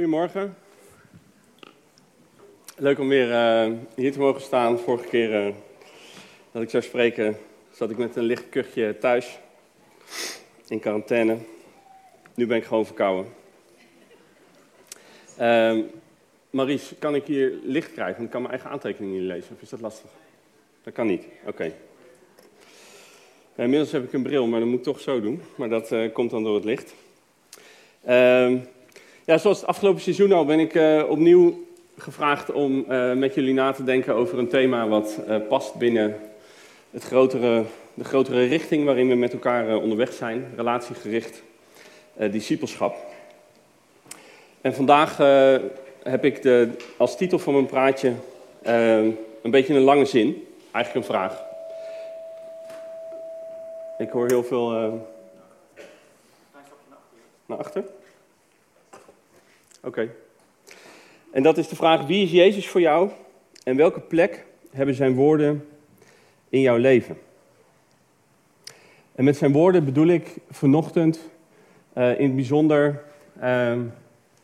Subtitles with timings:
[0.00, 0.56] Goedemorgen.
[2.76, 4.78] Leuk om weer uh, hier te mogen staan.
[4.78, 5.54] Vorige keer uh,
[6.52, 7.36] dat ik zou spreken,
[7.70, 9.38] zat ik met een licht kuchje thuis.
[10.68, 11.38] In quarantaine.
[12.34, 13.32] Nu ben ik gewoon verkouden.
[15.40, 15.78] Uh,
[16.50, 18.14] Maries, kan ik hier licht krijgen?
[18.14, 19.54] Want ik kan mijn eigen aantekeningen niet lezen.
[19.54, 20.10] Of is dat lastig?
[20.82, 21.24] Dat kan niet.
[21.40, 21.48] Oké.
[21.48, 21.74] Okay.
[23.56, 25.42] inmiddels heb ik een bril, maar dat moet ik toch zo doen.
[25.54, 26.94] Maar dat uh, komt dan door het licht.
[28.04, 28.58] Ehm,
[29.24, 31.66] ja, zoals het afgelopen seizoen al ben ik uh, opnieuw
[31.96, 36.16] gevraagd om uh, met jullie na te denken over een thema wat uh, past binnen
[36.90, 37.64] het grotere,
[37.94, 41.42] de grotere richting waarin we met elkaar onderweg zijn, relatiegericht
[42.30, 42.94] discipelschap.
[44.60, 45.16] En vandaag
[46.02, 48.14] heb ik de, als titel van mijn praatje
[49.42, 51.44] een beetje een lange zin, eigenlijk een vraag.
[53.98, 54.70] Ik hoor heel veel.
[57.46, 57.84] Naar achter?
[59.82, 60.10] Oké.
[61.32, 63.10] En dat is de vraag: wie is Jezus voor jou
[63.64, 65.68] en welke plek hebben zijn woorden
[66.48, 67.18] in jouw leven?
[69.14, 71.30] En met zijn woorden bedoel ik vanochtend
[71.96, 73.02] uh, in het bijzonder
[73.42, 73.78] uh,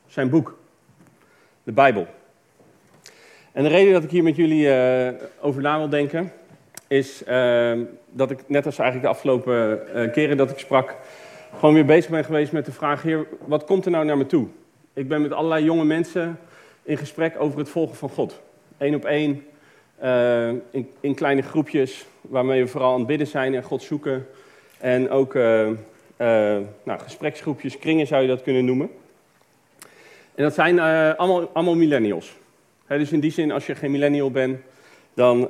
[0.06, 0.58] zijn boek,
[1.62, 2.06] de Bijbel.
[3.52, 5.08] En de reden dat ik hier met jullie uh,
[5.40, 6.32] over na wil denken,
[6.88, 10.96] is ehm, dat ik net als eigenlijk de afgelopen eh, keren dat ik sprak,
[11.58, 14.26] gewoon weer bezig ben geweest met de vraag: Heer, wat komt er nou naar me
[14.26, 14.48] toe?
[14.96, 16.38] Ik ben met allerlei jonge mensen
[16.82, 18.40] in gesprek over het volgen van God.
[18.78, 19.46] Eén op één,
[20.02, 24.26] uh, in, in, kleine groepjes, waarmee we vooral aan het bidden zijn en God zoeken.
[24.78, 25.76] En ook uh, uh,
[26.82, 28.90] nou, gespreksgroepjes, kringen zou je dat kunnen noemen.
[30.34, 30.80] En dat zijn
[31.16, 32.36] allemaal, allemaal millennials.
[32.88, 34.58] Dus in die zin, als je geen millennial bent,
[35.14, 35.48] dan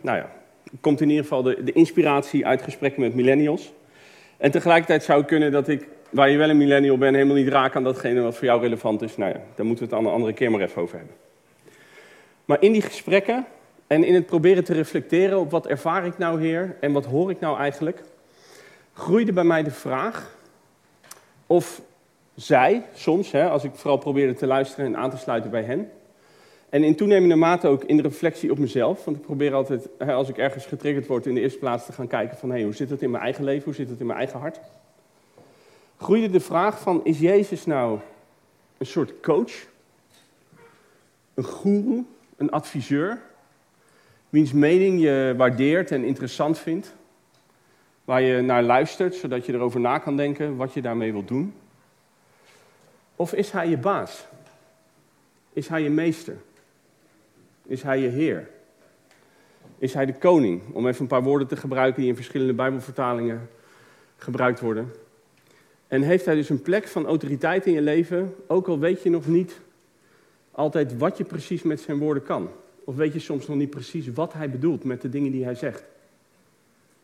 [0.00, 0.32] nou ja,
[0.80, 3.72] komt in ieder geval de, de inspiratie uit gesprekken met millennials.
[4.36, 7.48] En tegelijkertijd zou het kunnen dat ik waar je wel een millennial bent, helemaal niet
[7.48, 9.16] raak aan datgene wat voor jou relevant is.
[9.16, 11.14] Nou ja, daar moeten we het een andere keer maar even over hebben.
[12.44, 13.46] Maar in die gesprekken
[13.86, 17.30] en in het proberen te reflecteren op wat ervaar ik nou, Heer, en wat hoor
[17.30, 18.02] ik nou eigenlijk,
[18.92, 20.36] groeide bij mij de vraag
[21.46, 21.80] of
[22.34, 25.90] zij, soms, hè, als ik vooral probeerde te luisteren en aan te sluiten bij hen,
[26.68, 30.28] en in toenemende mate ook in de reflectie op mezelf, want ik probeer altijd, als
[30.28, 32.90] ik ergens getriggerd word, in de eerste plaats te gaan kijken van, hé, hoe zit
[32.90, 34.60] het in mijn eigen leven, hoe zit het in mijn eigen hart?
[35.98, 37.98] Groeide de vraag van, is Jezus nou
[38.78, 39.52] een soort coach?
[41.34, 42.04] Een goeroe?
[42.36, 43.20] Een adviseur?
[44.28, 46.94] Wiens mening je waardeert en interessant vindt?
[48.04, 51.54] Waar je naar luistert, zodat je erover na kan denken wat je daarmee wilt doen?
[53.16, 54.26] Of is hij je baas?
[55.52, 56.36] Is hij je meester?
[57.66, 58.50] Is hij je heer?
[59.78, 60.62] Is hij de koning?
[60.72, 63.48] Om even een paar woorden te gebruiken die in verschillende Bijbelvertalingen
[64.16, 64.92] gebruikt worden.
[65.88, 69.10] En heeft hij dus een plek van autoriteit in je leven, ook al weet je
[69.10, 69.60] nog niet
[70.50, 72.50] altijd wat je precies met zijn woorden kan.
[72.84, 75.54] Of weet je soms nog niet precies wat hij bedoelt met de dingen die hij
[75.54, 75.84] zegt.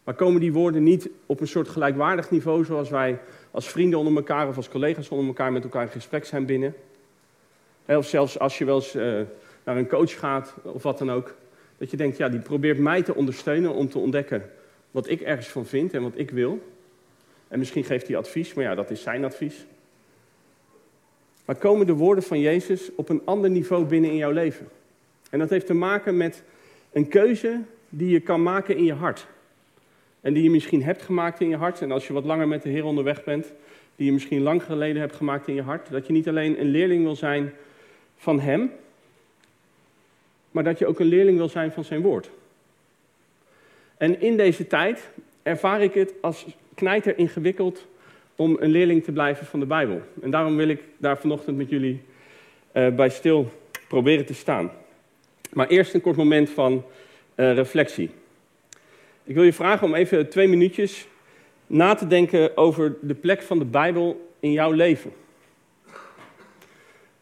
[0.05, 3.19] Maar komen die woorden niet op een soort gelijkwaardig niveau, zoals wij
[3.51, 6.75] als vrienden onder elkaar of als collega's onder elkaar met elkaar in gesprek zijn binnen?
[7.87, 9.21] Of zelfs als je wel eens uh,
[9.65, 11.35] naar een coach gaat of wat dan ook.
[11.79, 14.51] Dat je denkt, ja, die probeert mij te ondersteunen om te ontdekken
[14.91, 16.74] wat ik ergens van vind en wat ik wil.
[17.55, 19.65] En misschien geeft hij advies, maar ja, dat is zijn advies.
[21.45, 24.69] Maar komen de woorden van Jezus op een ander niveau binnen in jouw leven?
[25.31, 26.43] En dat heeft te maken met
[26.93, 29.27] een keuze die je kan maken in je hart.
[30.21, 31.81] En die je misschien hebt gemaakt in je hart.
[31.81, 33.53] En als je wat langer met de Heer onderweg bent,
[33.97, 35.91] die je misschien lang geleden hebt gemaakt in je hart.
[35.91, 37.53] Dat je niet alleen een leerling wil zijn
[38.17, 38.71] van Hem,
[40.51, 42.31] maar dat je ook een leerling wil zijn van Zijn woord.
[43.97, 45.11] En in deze tijd
[45.45, 47.87] ervaar ik het als knijter ingewikkeld
[48.37, 50.03] om een leerling te blijven van de Bijbel.
[50.23, 52.03] En daarom wil ik daar vanochtend met jullie
[52.73, 53.53] uh, bij stil
[53.89, 54.71] proberen te staan.
[55.53, 56.85] Maar eerst een kort moment van
[57.37, 58.11] uh, reflectie.
[59.25, 61.07] Ik wil je vragen om even twee minuutjes
[61.67, 65.13] na te denken over de plek van de Bijbel in jouw leven.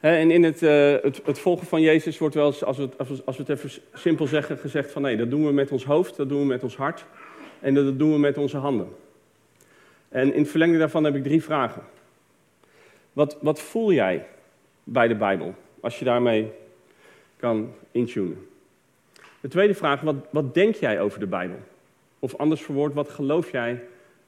[0.01, 2.99] en in het, uh, het, het, volgen van Jezus wordt wel eens, als we, het,
[2.99, 6.17] als, we, het even simpel zeggen, gezegd van nee, dat doen we met ons hoofd,
[6.17, 7.05] dat doen we met ons hart
[7.63, 8.89] en dat doen we met onze handen.
[10.09, 11.83] En in het verlengde daarvan heb ik drie vragen.
[13.13, 14.27] Wat, wat voel jij
[14.85, 16.53] bij de Bijbel, als je daarmee
[17.37, 18.47] kan intunen?
[19.41, 21.59] De tweede vraag, wat, wat denk jij over de Bijbel?
[22.19, 23.83] Of anders verwoord, wat geloof jij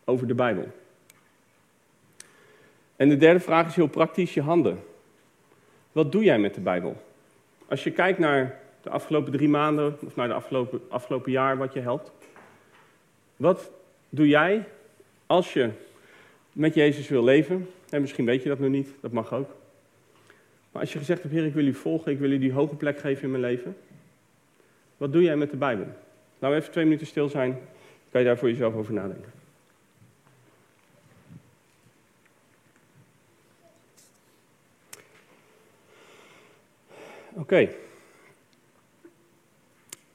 [0.05, 0.69] over de Bijbel?
[2.97, 4.79] En de derde vraag is heel praktisch, je handen.
[5.93, 7.03] Wat doe jij met de Bijbel?
[7.69, 11.73] Als je kijkt naar de afgelopen drie maanden of naar de afgelopen, afgelopen jaar wat
[11.73, 12.13] je helpt.
[13.37, 13.71] Wat
[14.09, 14.65] doe jij
[15.27, 15.71] als je
[16.53, 19.49] met Jezus wil leven, en misschien weet je dat nog niet, dat mag ook.
[20.73, 22.75] Maar als je gezegd hebt, Heer, ik wil u volgen, ik wil u die hoge
[22.75, 23.77] plek geven in mijn leven.
[24.97, 25.87] Wat doe jij met de Bijbel?
[26.39, 27.59] Nou, even twee minuten stil zijn.
[28.11, 29.33] Kan je daar voor jezelf over nadenken.
[37.33, 37.69] Oké.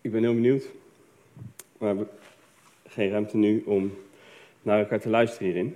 [0.01, 0.63] Ik ben heel benieuwd.
[1.77, 2.09] Hebben
[2.89, 3.97] geen ruimte nu om
[4.61, 5.75] naar elkaar te luisteren hierin.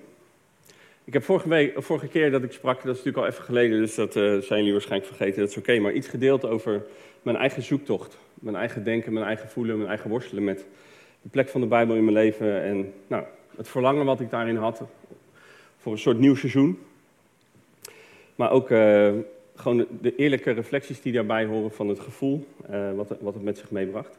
[1.03, 3.79] Ik heb vorige, week, vorige keer dat ik sprak, dat is natuurlijk al even geleden,
[3.79, 6.85] dus dat uh, zijn jullie waarschijnlijk vergeten, dat is oké, maar iets gedeeld over
[7.21, 8.17] mijn eigen zoektocht.
[8.33, 10.65] Mijn eigen denken, mijn eigen voelen, mijn eigen worstelen met
[11.21, 12.61] de plek van de Bijbel in mijn leven.
[12.61, 13.23] En nou,
[13.55, 14.81] het verlangen wat ik daarin had
[15.77, 16.79] voor een soort nieuw seizoen.
[18.35, 19.11] Maar ook uh,
[19.55, 23.57] gewoon de eerlijke reflecties die daarbij horen van het gevoel, uh, wat, wat het met
[23.57, 24.17] zich meebracht.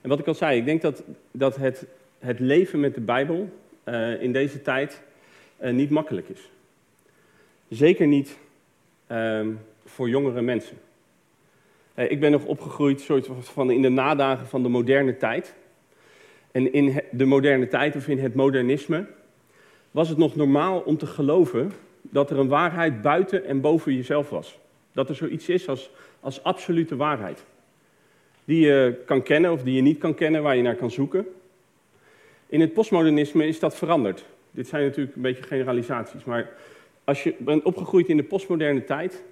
[0.00, 1.86] En wat ik al zei, ik denk dat, dat het,
[2.20, 3.48] het leven met de Bijbel
[3.84, 5.02] uh, in deze tijd
[5.60, 6.50] niet makkelijk is.
[7.68, 8.38] Zeker niet
[9.06, 9.50] ehm,
[9.84, 10.76] voor jongere mensen.
[11.94, 15.54] ik ben nog opgegroeid soort van in de nadagen van de moderne tijd.
[16.52, 19.06] En in de moderne tijd of in het modernisme
[19.90, 21.72] was het nog normaal om te geloven
[22.02, 24.58] dat er een waarheid buiten en boven jezelf was.
[24.92, 25.90] Dat er zoiets is als,
[26.20, 27.44] als absolute waarheid.
[28.44, 31.26] Die je kan kennen of die je niet kan kennen, waar je naar kan zoeken.
[32.50, 34.24] In het postmodernisme is dat veranderd.
[34.50, 36.50] Dit zijn natuurlijk een beetje generalisaties, maar
[37.04, 39.22] als je bent opgegroeid in de postmoderne tijd,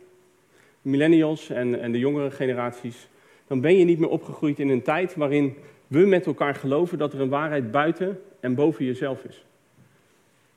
[0.83, 3.09] millennials en, en de jongere generaties,
[3.47, 5.57] dan ben je niet meer opgegroeid in een tijd waarin
[5.87, 9.45] we met elkaar geloven dat er een waarheid buiten en boven jezelf is.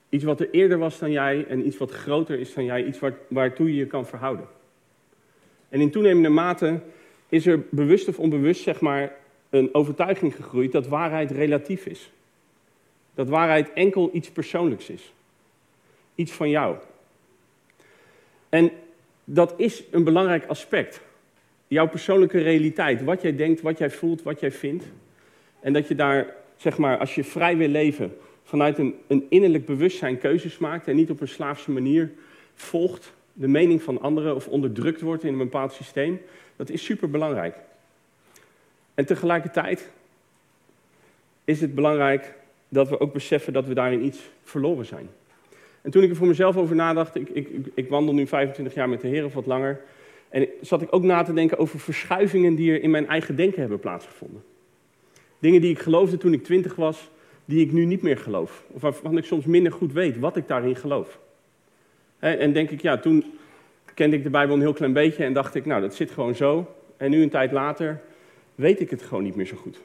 [0.09, 2.99] Iets wat er eerder was dan jij en iets wat groter is dan jij, iets
[2.99, 4.45] waar, waartoe je je kan verhouden.
[5.69, 6.79] En in toenemende mate
[7.29, 9.15] is er bewust of onbewust, zeg maar,
[9.49, 12.11] een overtuiging gegroeid dat waarheid relatief is.
[13.13, 15.13] Dat waarheid enkel iets persoonlijks is.
[16.15, 16.77] Iets van jou.
[18.49, 18.71] En
[19.23, 21.01] dat is een belangrijk aspect.
[21.67, 24.85] Jouw persoonlijke realiteit, wat jij denkt, wat jij voelt, wat jij vindt.
[25.59, 29.65] En dat je daar, zeg maar, als je vrij wil leven, vanuit een, een innerlijk
[29.65, 32.11] bewustzijn keuzes maakt en niet op een slaafse manier
[32.53, 36.21] volgt de mening van anderen of onderdrukt wordt in een bepaald systeem,
[36.55, 37.55] dat is superbelangrijk.
[38.93, 39.89] En tegelijkertijd
[41.43, 42.33] is het belangrijk
[42.73, 45.09] dat we ook beseffen dat we daarin iets verloren zijn.
[45.81, 48.89] En toen ik er voor mezelf over nadacht, ik, ik, ik wandel nu 25 jaar
[48.89, 49.81] met de Heer of wat langer,
[50.29, 53.59] en zat ik ook na te denken over verschuivingen die er in mijn eigen denken
[53.59, 54.43] hebben plaatsgevonden.
[55.39, 57.09] Dingen die ik geloofde toen ik twintig was,
[57.45, 58.63] die ik nu niet meer geloof.
[58.67, 61.19] Of waarvan ik soms minder goed weet wat ik daarin geloof.
[62.19, 63.25] En denk ik, ja, toen
[63.93, 66.35] kende ik de Bijbel een heel klein beetje en dacht ik, nou, dat zit gewoon
[66.35, 66.75] zo.
[66.97, 68.01] En nu een tijd later
[68.55, 69.81] weet ik het gewoon niet meer zo goed.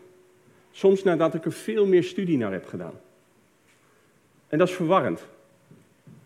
[0.76, 3.00] Soms nadat ik er veel meer studie naar heb gedaan.
[4.48, 5.26] En dat is verwarrend.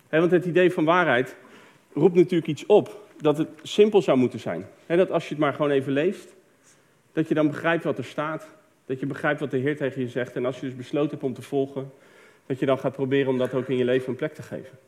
[0.08, 1.36] want het idee van waarheid
[1.92, 3.08] roept natuurlijk iets op.
[3.20, 4.66] Dat het simpel zou moeten zijn.
[4.86, 6.34] dat als je het maar gewoon even leest,
[7.12, 8.48] dat je dan begrijpt wat er staat
[8.86, 10.36] dat je begrijpt wat de Heer tegen je zegt.
[10.36, 11.92] En als je dus besloten hebt om te volgen,
[12.46, 14.78] dat je dan gaat proberen om dat ook in je leven een plek te geven.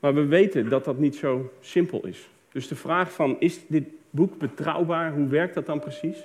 [0.00, 2.28] Maar we weten dat dat niet zo simpel is.
[2.52, 5.12] Dus de vraag van, is dit boek betrouwbaar?
[5.12, 6.16] Hoe werkt dat dan precies?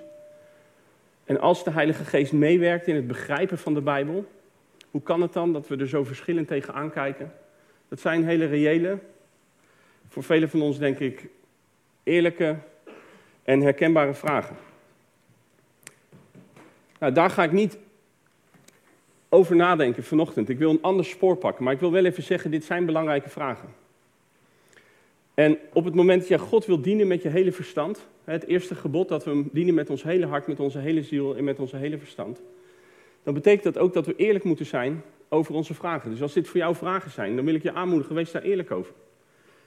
[1.28, 4.26] En als de Heilige Geest meewerkt in het begrijpen van de Bijbel,
[4.92, 7.34] hoe kan het dan dat we er zo verschillend tegen aankijken?
[7.88, 9.00] Dat zijn hele reële,
[10.08, 11.28] voor velen van ons denk ik,
[12.04, 12.56] eerlijke
[13.44, 14.56] en herkenbare vragen.
[17.00, 17.78] Nou, daar ga ik niet
[19.30, 20.50] over nadenken vanochtend.
[20.50, 23.30] Ik wil een ander spoor pakken, maar ik wil wel even zeggen, dit zijn belangrijke
[23.30, 23.70] vragen.
[25.38, 28.76] En op het moment dat je God wil dienen met je hele verstand, het eerste
[28.76, 31.60] gebod dat we hem dienen met ons hele hart, met onze hele ziel en met
[31.60, 32.42] onze hele verstand,
[33.24, 36.10] dan betekent dat ook dat we eerlijk moeten zijn over onze vragen.
[36.10, 38.72] Dus als dit voor jou vragen zijn, dan wil ik je aanmoedigen, wees daar eerlijk
[38.72, 38.94] over.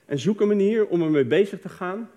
[0.05, 2.09] En zoek een manier om ermee bezig te gaan,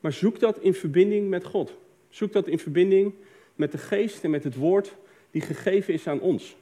[0.00, 1.76] maar zoek dat in verbinding met God.
[2.08, 3.14] Zoek dat in verbinding
[3.54, 4.94] met de geest en met het woord
[5.30, 6.56] die gegeven is aan ons.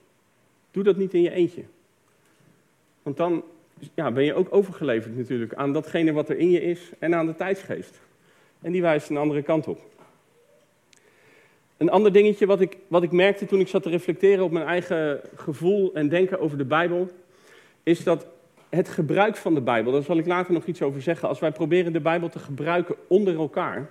[0.70, 1.62] Doe dat niet in je eentje.
[3.02, 3.44] Want dan
[3.94, 7.26] ja, ben je ook overgeleverd natuurlijk aan datgene wat er in je is en aan
[7.26, 8.00] de tijdsgeest.
[8.60, 9.80] En die wijst een andere kant op.
[11.76, 14.66] Een ander dingetje wat ik, wat ik merkte toen ik zat te reflecteren op mijn
[14.66, 17.10] eigen gevoel en denken over de Bijbel,
[17.82, 18.26] is dat
[18.68, 21.52] het gebruik van de Bijbel, daar zal ik later nog iets over zeggen, als wij
[21.52, 23.90] proberen de Bijbel te gebruiken onder elkaar,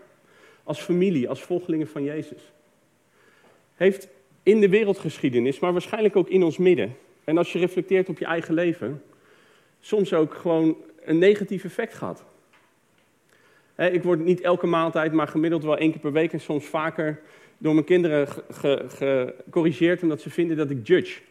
[0.64, 2.52] als familie, als volgelingen van Jezus,
[3.76, 4.08] heeft
[4.44, 8.26] in de wereldgeschiedenis, maar waarschijnlijk ook in ons midden, en als je reflecteert op je
[8.26, 9.02] eigen leven,
[9.86, 12.24] soms ook gewoon een negatief effect gehad.
[13.76, 17.22] ik word niet elke maaltijd, maar gemiddeld wel één keer per week en soms vaker
[17.58, 18.28] door mijn kinderen
[18.88, 21.22] gecorrigeerd omdat ze vinden dat ik judge.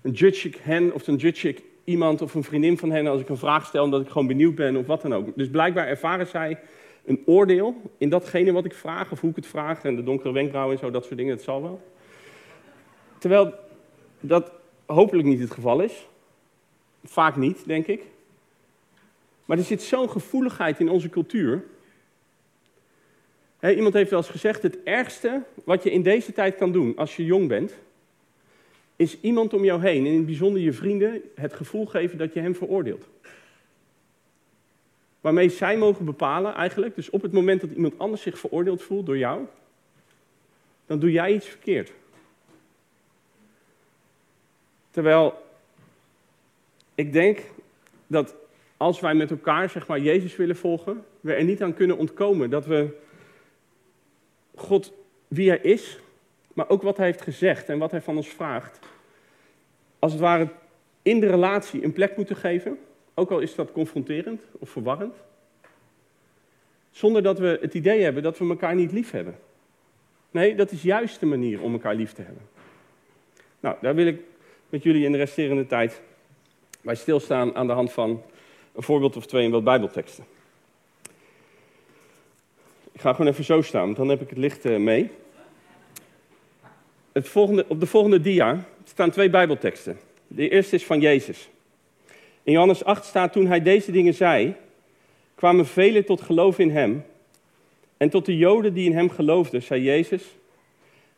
[0.00, 3.20] Dan judge ik hen of dan judge ik iemand of een vriendin van hen als
[3.20, 5.36] ik een vraag stel omdat ik gewoon benieuwd ben of wat dan ook.
[5.36, 6.58] Dus blijkbaar ervaren zij
[7.04, 10.32] een oordeel in datgene wat ik vraag of hoe ik het vraag en de donkere
[10.32, 11.80] wenkbrauwen en zo, dat soort dingen, dat zal wel.
[13.18, 13.54] Terwijl
[14.20, 14.52] dat
[14.86, 16.06] hopelijk niet het geval is.
[17.04, 18.02] Vaak niet, denk ik.
[19.44, 21.64] Maar er zit zo'n gevoeligheid in onze cultuur.
[23.60, 27.16] iemand heeft wel eens gezegd: het ergste wat je in deze tijd kan doen als
[27.16, 27.74] je jong bent,
[28.96, 32.34] is iemand om jou heen, en in het bijzonder je vrienden, het gevoel geven dat
[32.34, 33.08] je hem veroordeelt.
[35.20, 39.06] Waarmee zij mogen bepalen eigenlijk, dus op het moment dat iemand anders zich veroordeeld voelt
[39.06, 39.46] door jou,
[40.86, 41.92] dan doe jij iets verkeerd.
[44.90, 45.47] Terwijl
[46.98, 47.38] ik denk
[48.06, 48.34] dat
[48.76, 52.50] als wij met elkaar zeg maar, Jezus willen volgen, we er niet aan kunnen ontkomen
[52.50, 52.96] dat we
[54.54, 54.92] God
[55.28, 55.98] wie Hij is,
[56.54, 58.78] maar ook wat Hij heeft gezegd en wat Hij van ons vraagt,
[59.98, 60.48] als het ware
[61.02, 62.78] in de relatie een plek moeten geven,
[63.14, 65.14] ook al is dat confronterend of verwarrend,
[66.90, 69.38] zonder dat we het idee hebben dat we elkaar niet lief hebben.
[70.30, 72.48] Nee, dat is juist de manier om elkaar lief te hebben.
[73.60, 74.20] Nou, daar wil ik
[74.68, 76.02] met jullie in de resterende tijd
[76.88, 78.22] bij stilstaan aan de hand van
[78.74, 80.24] een voorbeeld of twee in wat Bijbelteksten.
[82.92, 85.10] Ik ga gewoon even zo staan, dan heb ik het licht eh, mee.
[87.12, 89.98] Het volgende, op de volgende dia staan twee Bijbelteksten.
[90.26, 91.48] De eerste is van Jezus.
[92.42, 94.54] In Johannes 8 staat: Toen hij deze dingen zei,
[95.34, 97.04] kwamen velen tot geloof in hem.
[97.96, 100.22] En tot de Joden die in hem geloofden, zei Jezus: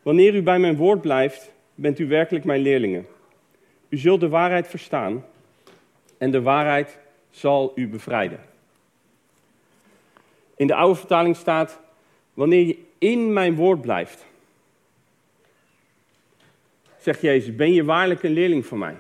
[0.02, 3.06] Wanneer u bij mijn woord blijft, bent u werkelijk mijn leerlingen.
[3.88, 5.24] U zult de waarheid verstaan
[6.20, 6.98] en de waarheid
[7.30, 8.40] zal u bevrijden.
[10.56, 11.80] In de oude vertaling staat:
[12.34, 14.26] Wanneer je in mijn woord blijft,
[16.98, 18.96] zegt Jezus, ben je waarlijk een leerling van mij?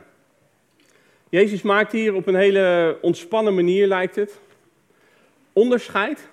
[1.28, 4.40] Jezus maakt hier op een hele ontspannen manier, lijkt het,
[5.52, 6.28] onderscheid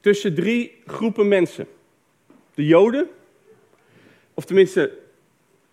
[0.00, 1.68] tussen drie groepen mensen.
[2.54, 3.08] De Joden,
[4.34, 4.98] of tenminste,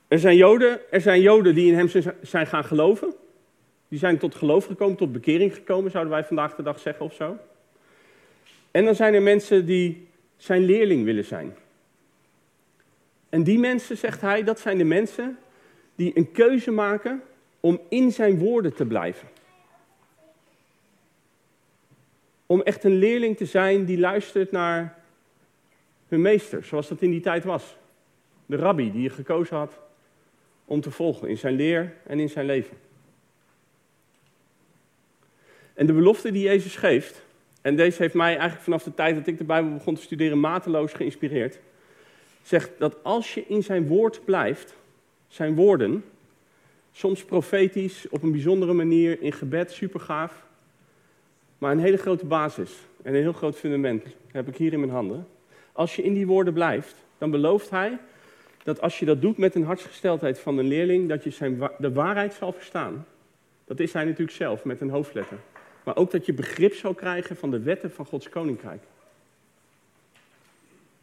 [0.07, 1.89] er zijn Joden, er zijn Joden die in hem
[2.21, 3.13] zijn gaan geloven.
[3.93, 7.13] Die zijn tot geloof gekomen, tot bekering gekomen, zouden wij vandaag de dag zeggen of
[7.13, 7.37] zo.
[8.71, 10.07] En dan zijn er mensen die
[10.37, 11.55] zijn leerling willen zijn.
[13.29, 15.37] En die mensen, zegt hij, dat zijn de mensen
[15.95, 17.21] die een keuze maken
[17.59, 19.27] om in zijn woorden te blijven.
[22.45, 25.03] Om echt een leerling te zijn die luistert naar
[26.07, 27.77] hun meester, zoals dat in die tijd was.
[28.45, 29.79] De rabbi die je gekozen had
[30.65, 32.82] om te volgen in zijn leer en in zijn leven.
[35.73, 37.21] En de belofte die Jezus geeft,
[37.61, 40.39] en deze heeft mij eigenlijk vanaf de tijd dat ik de Bijbel begon te studeren
[40.39, 41.59] mateloos geïnspireerd,
[42.41, 44.75] zegt dat als je in zijn woord blijft,
[45.27, 46.03] zijn woorden,
[46.91, 50.45] soms profetisch, op een bijzondere manier, in gebed, supergaaf,
[51.57, 54.91] maar een hele grote basis en een heel groot fundament heb ik hier in mijn
[54.91, 55.27] handen.
[55.71, 57.97] Als je in die woorden blijft, dan belooft hij
[58.63, 61.91] dat als je dat doet met een hartsgesteldheid van een leerling, dat je zijn, de
[61.91, 63.05] waarheid zal verstaan.
[63.65, 65.37] Dat is hij natuurlijk zelf, met een hoofdletter.
[65.83, 68.83] Maar ook dat je begrip zal krijgen van de wetten van Gods koninkrijk.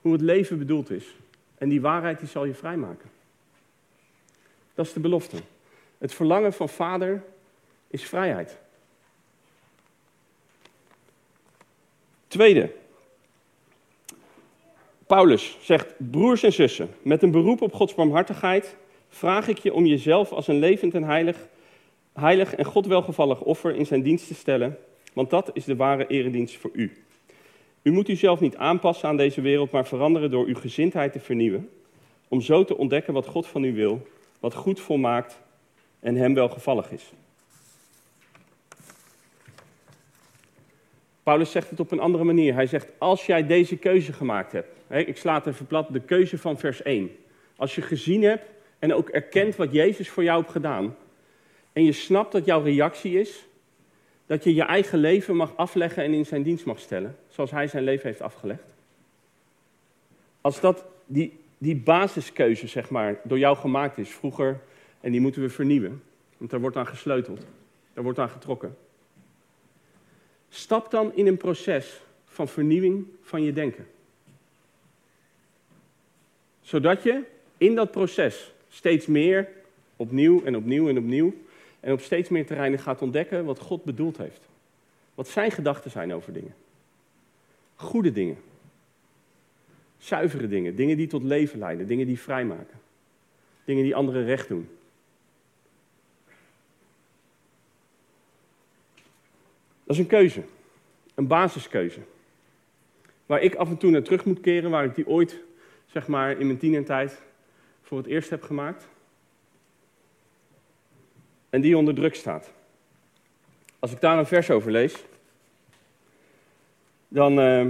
[0.00, 1.14] Hoe het leven bedoeld is.
[1.58, 3.10] En die waarheid die zal je vrijmaken.
[4.74, 5.36] Dat is de belofte.
[5.98, 7.22] Het verlangen van vader
[7.86, 8.58] is vrijheid.
[12.28, 12.72] Tweede.
[15.06, 18.76] Paulus zegt, broers en zussen, met een beroep op Gods barmhartigheid
[19.08, 21.36] vraag ik je om jezelf als een levend en heilig,
[22.12, 24.78] heilig en God welgevallig offer in zijn dienst te stellen,
[25.12, 26.92] want dat is de ware eredienst voor u.
[27.82, 31.70] U moet uzelf niet aanpassen aan deze wereld, maar veranderen door uw gezindheid te vernieuwen,
[32.28, 34.06] om zo te ontdekken wat God van u wil,
[34.40, 35.40] wat goed volmaakt
[36.00, 37.12] en hem welgevallig is.
[41.22, 42.54] Paulus zegt het op een andere manier.
[42.54, 46.38] Hij zegt, als jij deze keuze gemaakt hebt, ik sla het even plat, de keuze
[46.38, 47.10] van vers 1.
[47.56, 50.96] Als je gezien hebt en ook erkent wat Jezus voor jou heeft gedaan,
[51.72, 53.44] en je snapt dat jouw reactie is
[54.26, 57.68] dat je je eigen leven mag afleggen en in zijn dienst mag stellen, zoals hij
[57.68, 58.74] zijn leven heeft afgelegd.
[60.40, 64.60] Als dat die, die basiskeuze, zeg maar, door jou gemaakt is vroeger,
[65.00, 66.02] en die moeten we vernieuwen,
[66.36, 67.40] want daar wordt aan gesleuteld,
[67.94, 68.76] daar wordt aan getrokken.
[70.48, 73.86] Stap dan in een proces van vernieuwing van je denken.
[76.60, 77.22] Zodat je
[77.56, 79.48] in dat proces steeds meer,
[79.96, 81.34] opnieuw en opnieuw en opnieuw,
[81.80, 84.48] en op steeds meer terreinen gaat ontdekken wat God bedoeld heeft.
[85.14, 86.54] Wat zijn gedachten zijn over dingen.
[87.74, 88.36] Goede dingen.
[89.98, 90.76] Zuivere dingen.
[90.76, 91.86] Dingen die tot leven leiden.
[91.86, 92.80] Dingen die vrijmaken.
[93.64, 94.68] Dingen die anderen recht doen.
[99.84, 100.42] Dat is een keuze.
[101.14, 102.00] Een basiskeuze.
[103.26, 105.40] Waar ik af en toe naar terug moet keren, waar ik die ooit,
[105.86, 107.22] zeg maar, in mijn tienertijd
[107.82, 108.88] voor het eerst heb gemaakt.
[111.50, 112.52] En die onder druk staat.
[113.78, 115.04] Als ik daar een vers over lees,
[117.08, 117.66] dan uh,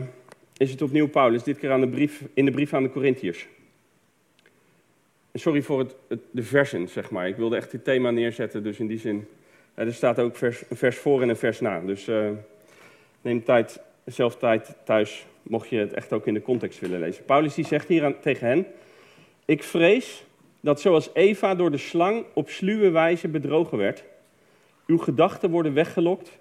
[0.57, 3.49] is het opnieuw Paulus, dit keer aan de brief, in de brief aan de Corinthiërs.
[5.35, 7.29] Sorry voor het, het, de versen, zeg maar.
[7.29, 9.29] Ik wilde echt dit thema neerzetten, dus in die zin.
[9.75, 11.81] er staat ook vers, een vers voor en een vers na.
[11.81, 12.31] Dus uh,
[13.23, 17.25] neem tijd, zelf tijd thuis, mocht je het echt ook in de context willen lezen.
[17.25, 18.67] Paulus die zegt hier aan, tegen hen:
[19.45, 20.25] Ik vrees
[20.61, 24.05] dat zoals Eva door de slang op sluwe wijze bedrogen werd,
[24.87, 26.39] uw gedachten worden weggelokt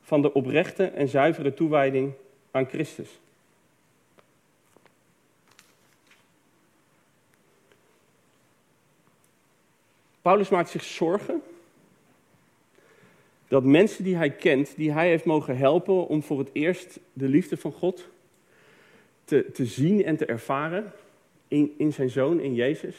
[0.00, 2.12] van de oprechte en zuivere toewijding
[2.50, 3.20] aan Christus.
[10.22, 11.42] Paulus maakt zich zorgen
[13.48, 17.28] dat mensen die hij kent, die hij heeft mogen helpen om voor het eerst de
[17.28, 18.08] liefde van God
[19.24, 20.92] te, te zien en te ervaren
[21.48, 22.96] in, in zijn zoon, in Jezus.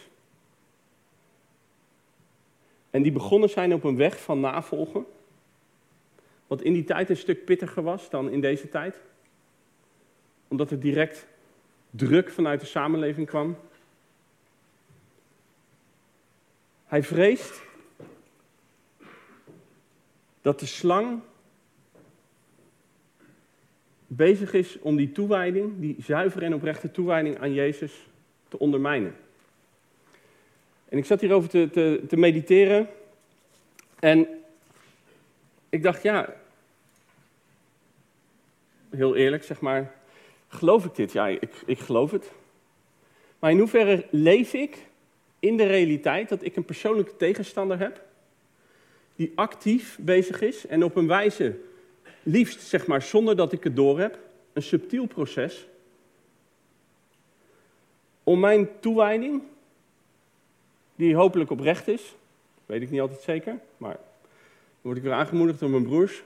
[2.93, 5.05] En die begonnen zijn op een weg van navolgen,
[6.47, 9.01] wat in die tijd een stuk pittiger was dan in deze tijd,
[10.47, 11.27] omdat er direct
[11.89, 13.57] druk vanuit de samenleving kwam.
[16.85, 17.61] Hij vreest
[20.41, 21.21] dat de slang
[24.07, 28.07] bezig is om die toewijding, die zuivere en oprechte toewijding aan Jezus,
[28.47, 29.15] te ondermijnen.
[30.93, 32.87] En ik zat hierover te, te, te mediteren
[33.99, 34.27] en
[35.69, 36.35] ik dacht, ja,
[38.89, 39.95] heel eerlijk zeg maar,
[40.47, 41.11] geloof ik dit?
[41.11, 42.31] Ja, ik, ik geloof het.
[43.39, 44.77] Maar in hoeverre leef ik
[45.39, 48.01] in de realiteit dat ik een persoonlijke tegenstander heb,
[49.15, 51.59] die actief bezig is en op een wijze,
[52.23, 54.19] liefst zeg maar zonder dat ik het door heb,
[54.53, 55.67] een subtiel proces,
[58.23, 59.43] om mijn toewijding,
[60.95, 62.15] die hopelijk oprecht is,
[62.65, 66.23] weet ik niet altijd zeker, maar dan word ik weer aangemoedigd door mijn broers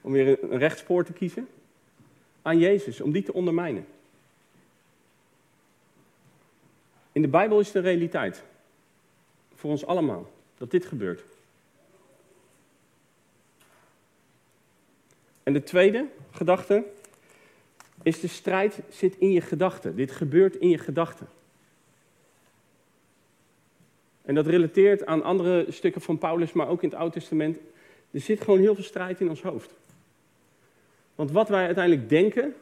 [0.00, 1.48] om weer een rechtspoor te kiezen,
[2.42, 3.86] aan Jezus, om die te ondermijnen.
[7.12, 8.42] In de Bijbel is een realiteit.
[9.54, 10.30] Voor ons allemaal.
[10.58, 11.22] Dat dit gebeurt.
[15.42, 16.84] En de tweede gedachte
[18.02, 19.96] is de strijd zit in je gedachten.
[19.96, 21.28] Dit gebeurt in je gedachten.
[24.26, 27.58] En dat relateert aan andere stukken van Paulus, maar ook in het Oude Testament.
[28.10, 29.70] Er zit gewoon heel veel strijd in ons hoofd.
[31.14, 32.54] Want wat wij uiteindelijk denken,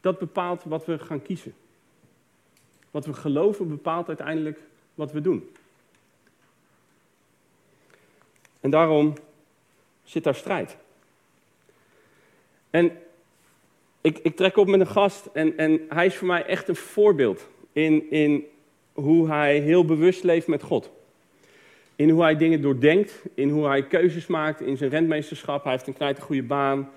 [0.00, 1.54] dat bepaalt wat we gaan kiezen.
[2.90, 4.60] Wat we geloven bepaalt uiteindelijk
[4.94, 5.50] wat we doen.
[8.60, 9.14] En daarom
[10.04, 10.76] zit daar strijd.
[12.70, 12.98] En
[14.00, 16.76] ik, ik trek op met een gast en, en hij is voor mij echt een
[16.76, 18.46] voorbeeld in, in
[18.92, 20.96] hoe hij heel bewust leeft met God.
[21.98, 25.62] In hoe hij dingen doordenkt, in hoe hij keuzes maakt in zijn rentmeesterschap.
[25.62, 26.90] Hij heeft een knijter goede baan,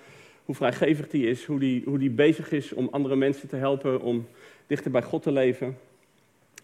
[0.46, 4.02] hoe vrijgevig hij is, hoe hij, hoe hij bezig is om andere mensen te helpen,
[4.02, 4.28] om
[4.68, 5.78] dichter bij God te leven.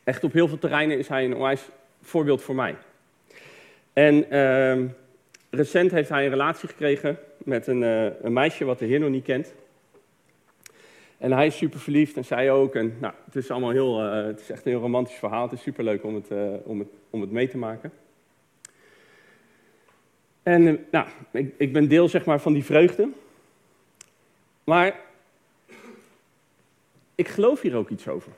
[0.04, 1.70] Echt op heel veel terreinen is hij een onwijs
[2.02, 2.76] voorbeeld voor mij.
[3.94, 4.90] En uh,
[5.50, 9.10] recent heeft hij een relatie gekregen met een, uh, een, meisje wat de heer nog
[9.10, 9.54] niet kent.
[11.18, 12.76] En hij is super verliefd en zij ook.
[12.76, 15.44] En nou, het is allemaal heel, uh, het is echt een heel romantisch verhaal.
[15.44, 17.92] Het is super leuk om het, uh, om het, om het mee te maken.
[20.48, 23.10] En nou, ik, ik ben deel zeg maar, van die vreugde.
[24.64, 25.00] Maar
[27.16, 28.32] ik geloof hier ook iets over.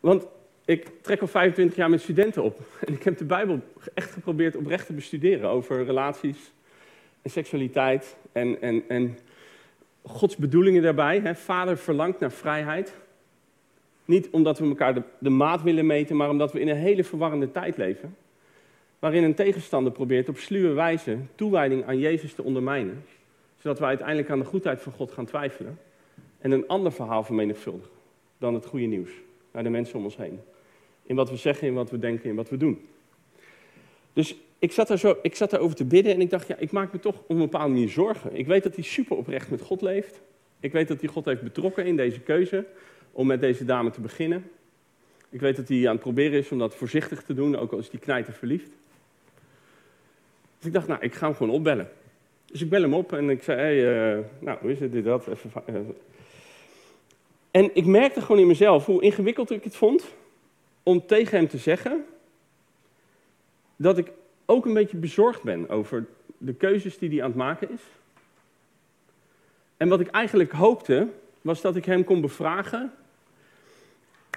[0.00, 0.26] Want
[0.64, 2.60] ik trek al 25 jaar met studenten op.
[2.86, 3.60] En ik heb de Bijbel
[3.94, 6.52] echt geprobeerd oprecht te bestuderen over relaties
[7.22, 9.18] en seksualiteit en, en, en
[10.02, 11.20] Gods bedoelingen daarbij.
[11.20, 11.34] Hè.
[11.34, 12.94] Vader verlangt naar vrijheid.
[14.04, 17.04] Niet omdat we elkaar de, de maat willen meten, maar omdat we in een hele
[17.04, 18.16] verwarrende tijd leven.
[19.06, 23.04] Waarin een tegenstander probeert op sluwe wijze toewijding aan Jezus te ondermijnen.
[23.58, 25.78] Zodat we uiteindelijk aan de goedheid van God gaan twijfelen.
[26.38, 27.90] En een ander verhaal vermenigvuldigen
[28.38, 29.10] dan het goede nieuws
[29.52, 30.40] naar de mensen om ons heen.
[31.02, 32.86] In wat we zeggen, in wat we denken, in wat we doen.
[34.12, 36.70] Dus ik zat, er zo, ik zat erover te bidden en ik dacht, ja, ik
[36.70, 38.36] maak me toch op een bepaalde manier zorgen.
[38.36, 40.20] Ik weet dat hij super oprecht met God leeft.
[40.60, 42.66] Ik weet dat hij God heeft betrokken in deze keuze
[43.12, 44.50] om met deze dame te beginnen.
[45.30, 47.78] Ik weet dat hij aan het proberen is om dat voorzichtig te doen, ook al
[47.78, 48.70] is hij knijter verliefd.
[50.58, 51.88] Dus ik dacht, nou, ik ga hem gewoon opbellen.
[52.46, 53.80] Dus ik bel hem op en ik zei,
[54.16, 55.76] uh, nou, hoe is het, dit, dat, even, uh,
[57.50, 60.04] en ik merkte gewoon in mezelf hoe ingewikkeld ik het vond
[60.82, 62.04] om tegen hem te zeggen
[63.76, 64.12] dat ik
[64.44, 66.06] ook een beetje bezorgd ben over
[66.38, 67.80] de keuzes die hij aan het maken is.
[69.76, 71.08] En wat ik eigenlijk hoopte,
[71.40, 72.92] was dat ik hem kon bevragen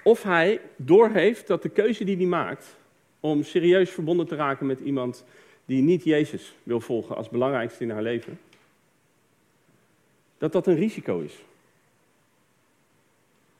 [0.02, 2.76] of hij doorheeft dat de keuze die hij maakt
[3.20, 5.24] om serieus verbonden te raken met iemand
[5.70, 8.40] die niet Jezus wil volgen als belangrijkste in haar leven,
[10.38, 11.34] dat dat een risico is.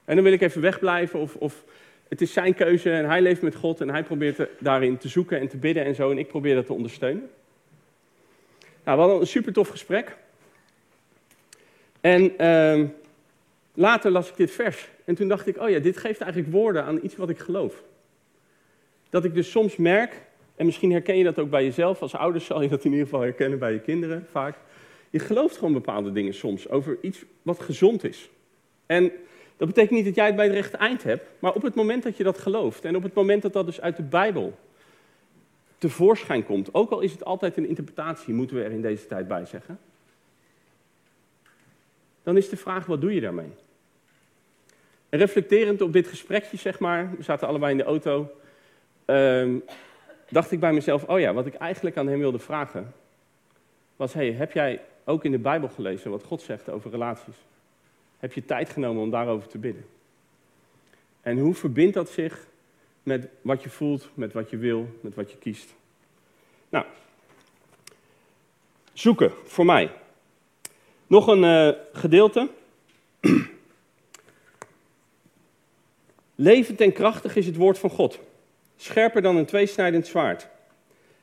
[0.05, 1.65] En dan wil ik even wegblijven of, of
[2.09, 5.41] het is zijn keuze en hij leeft met God en hij probeert daarin te zoeken
[5.41, 7.31] en te bidden en zo en ik probeer dat te ondersteunen.
[8.85, 10.17] Nou, we hadden een super tof gesprek.
[12.01, 12.89] En uh,
[13.75, 16.85] later las ik dit vers en toen dacht ik, oh ja, dit geeft eigenlijk woorden
[16.85, 17.83] aan iets wat ik geloof.
[19.11, 20.29] Dat ik dus soms merk,
[20.61, 23.05] en misschien herken je dat ook bij jezelf, als ouders zal je dat in ieder
[23.05, 24.57] geval herkennen bij je kinderen vaak.
[25.11, 28.31] Je gelooft gewoon bepaalde dingen soms over iets wat gezond is.
[28.87, 29.13] En
[29.57, 32.03] dat betekent niet dat jij het bij het rechte eind hebt, maar op het moment
[32.03, 34.59] dat je dat gelooft en op het moment dat dat dus uit de Bijbel
[35.79, 39.29] tevoorschijn komt, ook al is het altijd een interpretatie, moeten we er in deze tijd
[39.29, 39.79] bij zeggen,
[42.23, 43.53] dan is de vraag, wat doe je daarmee?
[45.09, 48.31] En reflecterend op dit gesprekje, zeg maar, we zaten allebei in de auto,
[49.05, 49.57] ehm,
[50.31, 52.93] dacht ik bij mezelf, oh ja, wat ik eigenlijk aan hem wilde vragen,
[53.97, 57.35] was, hey, heb jij ook in de Bijbel gelezen wat God zegt over relaties?
[58.19, 59.85] Heb je tijd genomen om daarover te bidden?
[61.21, 62.47] En hoe verbindt dat zich
[63.03, 65.75] met wat je voelt, met wat je wil, met wat je kiest?
[66.69, 66.85] Nou,
[68.93, 69.91] zoeken voor mij.
[71.07, 72.51] Nog een uh, gedeelte.
[76.35, 78.19] Levend en krachtig is het woord van God.
[78.81, 80.49] Scherper dan een tweesnijdend zwaard.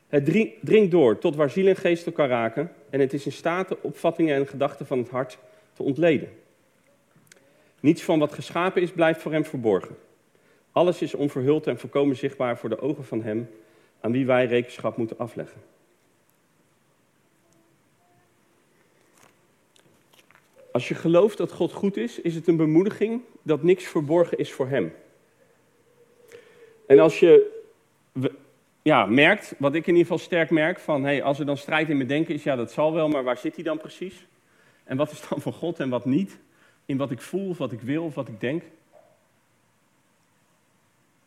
[0.08, 0.26] Het
[0.62, 2.72] dringt door tot waar ziel en geest elkaar raken.
[2.90, 5.38] En het is in staat de opvattingen en gedachten van het hart
[5.74, 6.30] te ontleden.
[7.80, 9.98] Niets van wat geschapen is, blijft voor hem verborgen.
[10.72, 13.50] Alles is onverhuld en volkomen zichtbaar voor de ogen van hem
[14.02, 15.62] aan wie wij rekenschap moeten afleggen.
[20.72, 24.52] Als je gelooft dat God goed is, is het een bemoediging dat niks verborgen is
[24.52, 24.92] voor hem.
[26.88, 27.56] En als je
[28.82, 31.90] ja, merkt, wat ik in ieder geval sterk merk, van hey, als er dan strijd
[31.90, 34.26] in mijn denken is, ja dat zal wel, maar waar zit hij dan precies?
[34.84, 36.40] En wat is dan van God en wat niet?
[36.86, 38.64] In wat ik voel, of wat ik wil, of wat ik denk?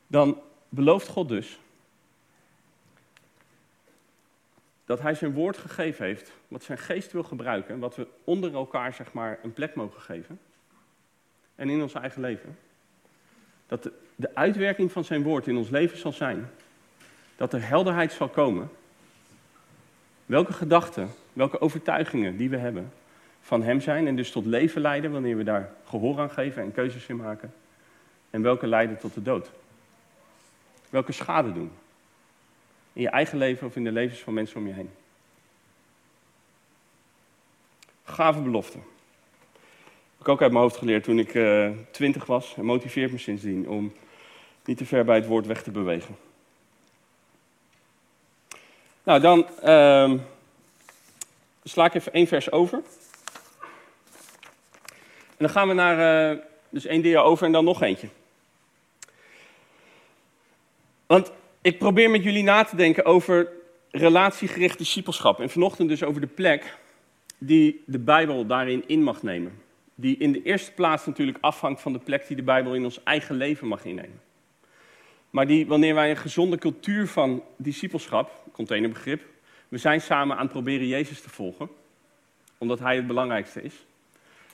[0.07, 1.59] Dan belooft God dus
[4.85, 8.94] dat hij zijn woord gegeven heeft, wat zijn geest wil gebruiken, wat we onder elkaar
[8.94, 10.40] zeg maar een plek mogen geven.
[11.55, 12.59] En in ons eigen leven.
[13.70, 16.50] Dat de, uitwerking van zijn woord in ons leven zal zijn
[17.37, 18.70] dat er helderheid zal komen.
[20.26, 22.92] Welke gedachten, welke overtuigingen die we hebben
[23.40, 26.72] van Hem zijn en dus tot leven leiden wanneer we daar gehoor aan geven en
[26.72, 27.54] keuzes in maken.
[28.30, 29.50] En welke leiden tot de dood.
[30.88, 31.72] Welke schade doen.
[32.92, 34.90] In je eigen leven of in de levens van mensen om je heen.
[38.04, 38.78] Gave belofte.
[40.20, 43.68] Ik ook uit mijn hoofd geleerd toen ik uh, twintig was en motiveert me sindsdien
[43.68, 43.92] om
[44.64, 46.16] niet te ver bij het woord weg te bewegen.
[49.02, 50.12] Nou, dan uh,
[51.64, 52.83] sla ik even één vers over.
[55.28, 58.09] En dan gaan we naar, uh, dus één dia over en dan nog eentje.
[61.06, 63.48] Want ik probeer met jullie na te denken over
[63.90, 65.40] relatiegericht discipelschap.
[65.40, 66.78] En vanochtend dus over de plek
[67.38, 69.68] die de Bijbel daarin in mag nemen.
[70.01, 73.03] Die in de eerste plaats natuurlijk afhangt van de plek die de Bijbel in ons
[73.03, 74.21] eigen leven mag innemen.
[75.31, 79.23] Maar die, wanneer wij een gezonde cultuur van discipelschap, containerbegrip,
[79.69, 81.69] we zijn samen aan het proberen Jezus te volgen,
[82.59, 83.75] omdat Hij het belangrijkste is.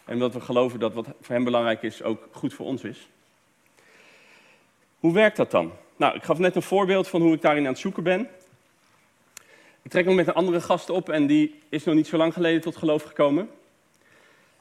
[0.04, 3.08] En omdat we geloven dat wat voor Hem belangrijk is ook goed voor ons is.
[4.98, 5.72] Hoe werkt dat dan?
[5.96, 8.28] Nou, ik gaf net een voorbeeld van hoe ik daarin aan het zoeken ben.
[9.82, 12.32] Ik trek nog met een andere gast op en die is nog niet zo lang
[12.32, 13.48] geleden tot geloof gekomen.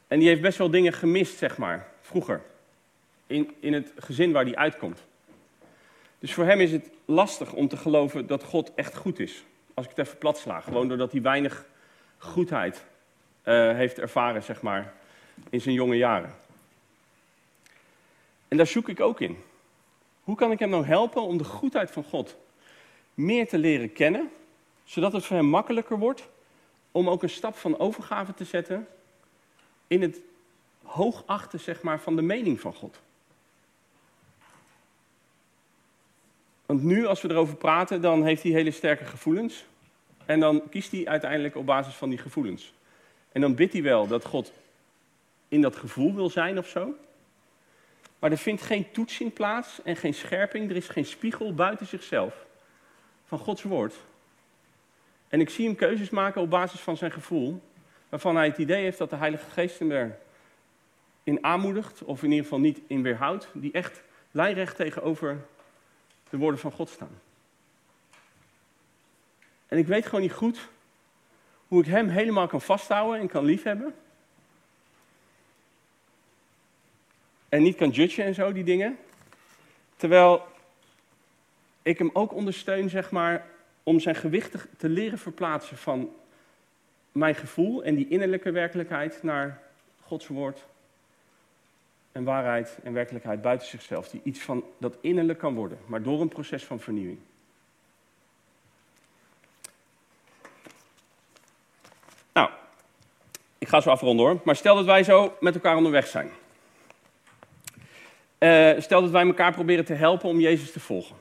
[0.07, 2.41] En die heeft best wel dingen gemist, zeg maar, vroeger.
[3.27, 5.03] In, in het gezin waar die uitkomt.
[6.19, 9.43] Dus voor hem is het lastig om te geloven dat God echt goed is.
[9.73, 10.59] Als ik het even plat sla.
[10.59, 11.65] Gewoon doordat hij weinig
[12.17, 12.85] goedheid
[13.43, 14.93] uh, heeft ervaren, zeg maar,
[15.49, 16.33] in zijn jonge jaren.
[18.47, 19.37] En daar zoek ik ook in.
[20.23, 22.37] Hoe kan ik hem nou helpen om de goedheid van God
[23.13, 24.31] meer te leren kennen,
[24.83, 26.29] zodat het voor hem makkelijker wordt
[26.91, 28.87] om ook een stap van overgave te zetten
[29.88, 30.21] in het
[30.84, 33.00] hoogachten zeg maar, van de mening van God?
[36.65, 39.65] Want nu, als we erover praten, dan heeft hij hele sterke gevoelens.
[40.26, 42.74] En dan kiest hij uiteindelijk op basis van die gevoelens.
[43.32, 44.52] En dan bidt hij wel dat God
[45.48, 46.93] in dat gevoel wil zijn of zo.
[48.19, 50.69] Maar er vindt geen toetsing plaats en geen scherping.
[50.69, 52.45] Er is geen spiegel buiten zichzelf
[53.26, 53.95] van Gods woord.
[55.28, 57.62] En ik zie hem keuzes maken op basis van zijn gevoel,
[58.15, 62.43] waarvan hij het idee heeft dat de Heilige Geest hem erin aanmoedigt, of in ieder
[62.43, 64.01] geval niet in weerhoudt, die echt
[64.32, 65.45] lijnrecht tegenover
[66.30, 67.21] de woorden van God staan.
[69.67, 70.69] En ik weet gewoon niet goed
[71.67, 73.95] hoe ik hem helemaal kan vasthouden en kan liefhebben.
[77.49, 78.97] En niet kan judgen en zo, die dingen.
[79.95, 80.47] Terwijl
[81.82, 83.45] ik hem ook ondersteun, zeg maar,
[83.84, 86.15] om zijn gewicht te leren verplaatsen van
[87.15, 89.62] mijn gevoel en die innerlijke werkelijkheid naar
[90.01, 90.65] Gods woord
[92.12, 96.21] en waarheid en werkelijkheid buiten zichzelf, die iets van dat innerlijk kan worden, maar door
[96.21, 97.19] een proces van vernieuwing.
[102.34, 102.49] Nou,
[103.58, 106.30] ik ga zo afronden hoor, maar stel dat wij zo met elkaar onderweg zijn.
[108.39, 111.15] Uh, stel dat wij elkaar proberen te helpen om Jezus te volgen.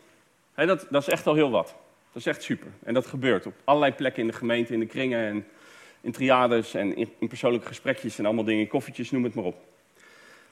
[0.54, 1.74] dat, dat is echt al heel wat.
[2.12, 2.68] Dat is echt super.
[2.85, 5.46] En dat gebeurt op allerlei plekken in de gemeente, in de kringen en
[6.04, 9.56] in triades en in, persoonlijke gesprekjes en allemaal dingen, koffietjes, noem het maar op.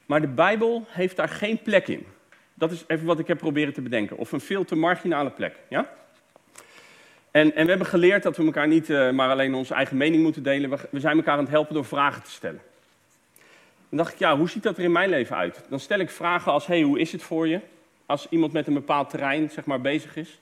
[0.05, 2.05] Maar de Bijbel heeft daar geen plek in.
[2.53, 4.17] Dat is even wat ik heb proberen te bedenken.
[4.17, 5.55] Of een veel te marginale plek.
[5.67, 5.93] Ja?
[7.31, 10.23] En, en we hebben geleerd dat we elkaar niet uh, maar alleen onze eigen mening
[10.23, 10.69] moeten delen.
[10.69, 12.61] We, we zijn elkaar aan het helpen door vragen te stellen.
[13.89, 15.61] Dan dacht ik, ja, hoe ziet dat er in mijn leven uit?
[15.69, 17.59] Dan stel ik vragen als, hey, hoe is het voor je?
[18.05, 20.39] Als iemand met een bepaald terrein, zeg maar, bezig is.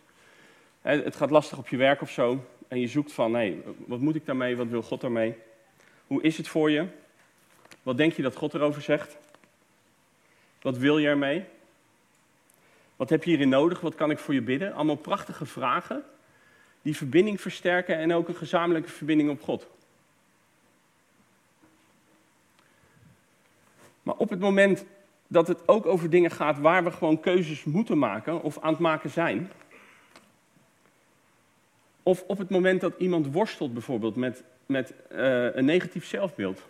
[0.81, 2.45] Het gaat lastig op je werk of zo.
[2.71, 4.57] En je zoekt van, hé, wat moet ik daarmee?
[4.57, 5.35] Wat wil God daarmee?
[6.07, 6.87] Hoe is het voor je?
[7.83, 9.17] Wat denk je dat God erover zegt?
[10.61, 11.43] Wat wil je ermee?
[12.95, 13.81] Wat heb je hierin nodig?
[13.81, 14.73] Wat kan ik voor je bidden?
[14.73, 16.03] Allemaal prachtige vragen
[16.81, 19.67] die verbinding versterken en ook een gezamenlijke verbinding op God.
[24.03, 24.85] Maar op het moment
[25.27, 28.81] dat het ook over dingen gaat waar we gewoon keuzes moeten maken of aan het
[28.81, 29.51] maken zijn,
[32.03, 36.61] of op het moment dat iemand worstelt bijvoorbeeld met, met uh, een negatief zelfbeeld.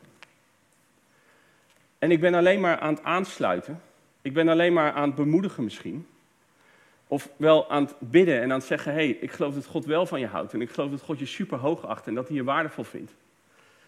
[2.00, 3.82] En ik ben alleen maar aan het aansluiten.
[4.22, 6.08] Ik ben alleen maar aan het bemoedigen misschien.
[7.08, 9.86] Of wel aan het bidden en aan het zeggen: hé, hey, ik geloof dat God
[9.86, 10.54] wel van je houdt.
[10.54, 13.12] En ik geloof dat God je super hoog acht en dat hij je waardevol vindt.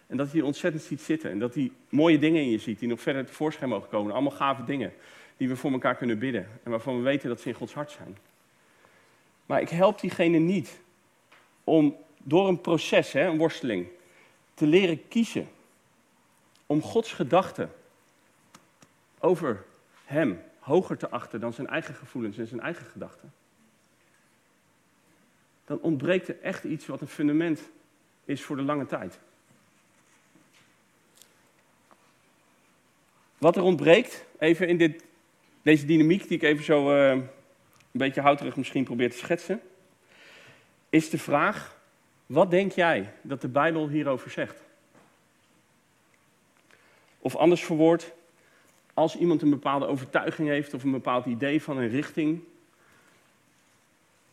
[0.07, 1.31] En dat hij je ontzettend ziet zitten.
[1.31, 4.13] En dat hij mooie dingen in je ziet die nog verder tevoorschijn mogen komen.
[4.13, 4.93] Allemaal gave dingen
[5.37, 6.47] die we voor elkaar kunnen bidden.
[6.63, 8.17] En waarvan we weten dat ze in Gods hart zijn.
[9.45, 10.81] Maar ik help diegene niet
[11.63, 13.87] om door een proces, hè, een worsteling,
[14.53, 15.47] te leren kiezen.
[16.65, 17.71] Om Gods gedachten
[19.19, 19.65] over
[20.05, 23.33] hem hoger te achten dan zijn eigen gevoelens en zijn eigen gedachten.
[25.65, 27.69] Dan ontbreekt er echt iets wat een fundament
[28.25, 29.19] is voor de lange tijd.
[33.37, 35.03] Wat er ontbreekt, even in dit,
[35.61, 37.29] deze dynamiek die ik even zo uh, een
[37.91, 39.61] beetje houterig misschien probeer te schetsen,
[40.93, 41.79] is de vraag,
[42.25, 44.61] wat denk jij dat de Bijbel hierover zegt?
[47.19, 48.11] Of anders verwoord,
[48.93, 52.43] als iemand een bepaalde overtuiging heeft of een bepaald idee van een richting,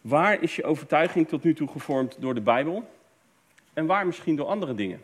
[0.01, 2.91] waar is je overtuiging tot nu toe gevormd door de Bijbel
[3.73, 5.03] en waar misschien door andere dingen?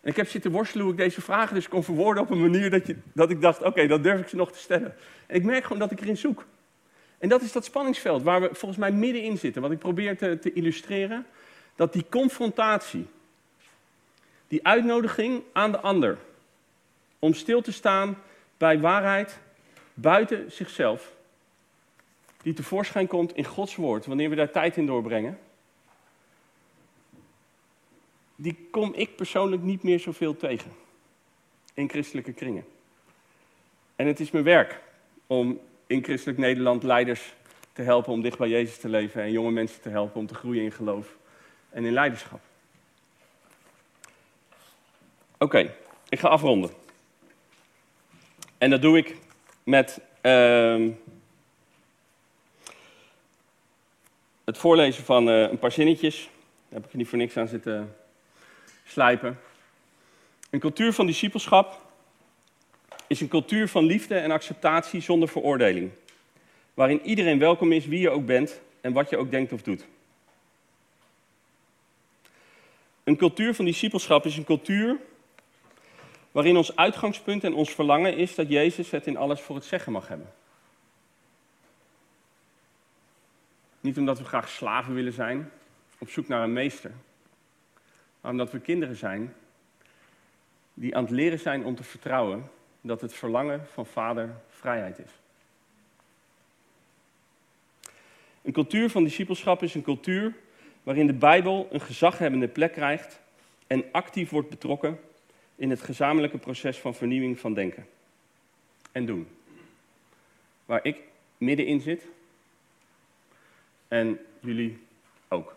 [0.00, 2.70] En ik heb zitten worstelen hoe ik deze vragen dus kon verwoorden op een manier
[2.70, 4.94] dat, je, dat ik dacht, oké, dat durf ik ze nog te stellen.
[5.26, 6.46] En ik merk gewoon dat ik erin zoek.
[7.20, 9.62] En dat is dat spanningsveld waar we volgens mij middenin zitten.
[9.62, 11.26] Wat ik probeer te, te illustreren,
[11.74, 13.06] dat die confrontatie,
[14.48, 16.18] die uitnodiging aan de ander,
[17.18, 18.18] om stil te staan
[18.56, 19.38] bij waarheid
[19.94, 21.12] buiten zichzelf,
[22.42, 25.38] die tevoorschijn komt in Gods woord, wanneer we daar tijd in doorbrengen,
[28.36, 30.72] die kom ik persoonlijk niet meer zoveel tegen
[31.74, 32.64] in christelijke kringen.
[33.96, 34.80] En het is mijn werk
[35.26, 37.34] om in christelijk Nederland leiders
[37.72, 40.34] te helpen om dicht bij Jezus te leven en jonge mensen te helpen om te
[40.34, 41.16] groeien in geloof
[41.70, 42.40] en in leiderschap.
[45.38, 45.74] Oké,
[46.08, 46.70] ik ga afronden.
[48.58, 49.16] En dat doe ik
[49.62, 50.88] met uh,
[54.44, 56.28] het voorlezen van uh, een paar zinnetjes.
[56.68, 57.96] Daar heb ik er niet voor niks aan zitten
[58.84, 59.40] slijpen.
[60.50, 61.89] Een cultuur van discipelschap
[63.10, 65.90] is een cultuur van liefde en acceptatie zonder veroordeling.
[66.74, 69.86] Waarin iedereen welkom is, wie je ook bent en wat je ook denkt of doet.
[73.04, 74.96] Een cultuur van discipelschap is een cultuur
[76.30, 79.92] waarin ons uitgangspunt en ons verlangen is dat Jezus het in alles voor het zeggen
[79.92, 80.32] mag hebben.
[83.80, 85.50] Niet omdat we graag slaven willen zijn,
[85.98, 86.92] op zoek naar een meester,
[88.20, 89.34] maar omdat we kinderen zijn
[90.74, 95.10] die aan het leren zijn om te vertrouwen dat het verlangen van vader vrijheid is.
[98.42, 100.34] Een cultuur van discipelschap is een cultuur
[100.82, 103.20] waarin de Bijbel een gezaghebbende plek krijgt
[103.66, 105.00] en actief wordt betrokken
[105.56, 107.86] in het gezamenlijke proces van vernieuwing van denken
[108.92, 109.28] en doen.
[110.64, 110.96] Waar ik
[111.38, 112.06] middenin zit
[113.88, 114.78] en jullie
[115.28, 115.56] ook.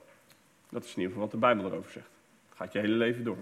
[0.70, 2.10] Dat is in ieder geval wat de Bijbel erover zegt.
[2.50, 3.38] Het gaat je hele leven door.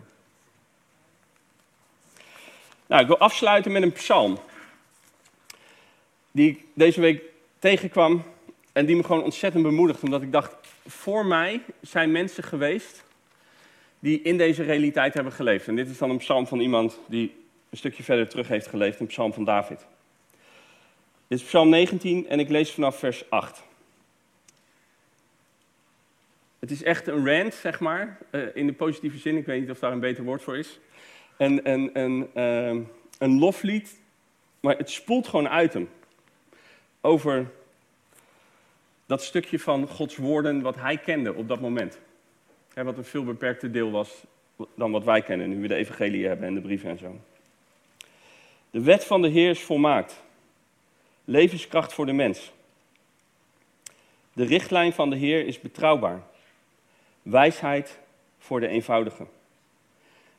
[2.91, 4.39] Nou, ik wil afsluiten met een psalm.
[6.31, 7.23] Die ik deze week
[7.59, 8.23] tegenkwam
[8.73, 10.03] en die me gewoon ontzettend bemoedigt.
[10.03, 10.55] Omdat ik dacht,
[10.87, 13.03] voor mij zijn mensen geweest
[13.99, 15.67] die in deze realiteit hebben geleefd.
[15.67, 17.35] En dit is dan een psalm van iemand die
[17.69, 19.85] een stukje verder terug heeft geleefd, een psalm van David.
[21.27, 23.63] Dit is psalm 19 en ik lees vanaf vers 8.
[26.59, 29.37] Het is echt een rant, zeg maar, uh, in de positieve zin.
[29.37, 30.79] Ik weet niet of daar een beter woord voor is.
[31.37, 32.83] En, en, en uh,
[33.17, 33.99] een loflied,
[34.59, 35.89] maar het spoelt gewoon uit hem.
[37.01, 37.51] Over
[39.05, 41.99] dat stukje van Gods woorden wat hij kende op dat moment.
[42.73, 44.23] Wat een veel beperkter deel was
[44.75, 47.19] dan wat wij kennen, nu we de evangelie hebben en de brieven en zo.
[48.69, 50.23] De wet van de Heer is volmaakt.
[51.25, 52.51] Levenskracht voor de mens.
[54.33, 56.21] De richtlijn van de Heer is betrouwbaar.
[57.21, 57.99] Wijsheid
[58.39, 59.25] voor de eenvoudige.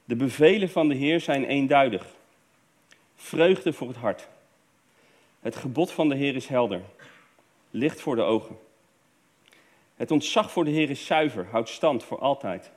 [0.04, 2.06] De bevelen van de Heer zijn eenduidig.
[3.16, 4.28] Vreugde voor het hart.
[5.40, 6.82] Het gebod van de Heer is helder.
[7.70, 8.58] Licht voor de ogen.
[9.96, 12.70] Het ontzag voor de Heer is zuiver, houdt stand voor altijd.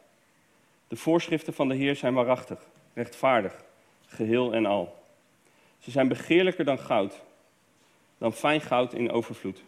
[0.88, 2.60] De voorschriften van de Heer zijn waarachtig,
[2.94, 3.64] rechtvaardig,
[4.06, 5.04] geheel en al.
[5.80, 7.24] Ze zijn begeerlijker dan goud,
[8.18, 9.64] dan fijn goud in overvloed.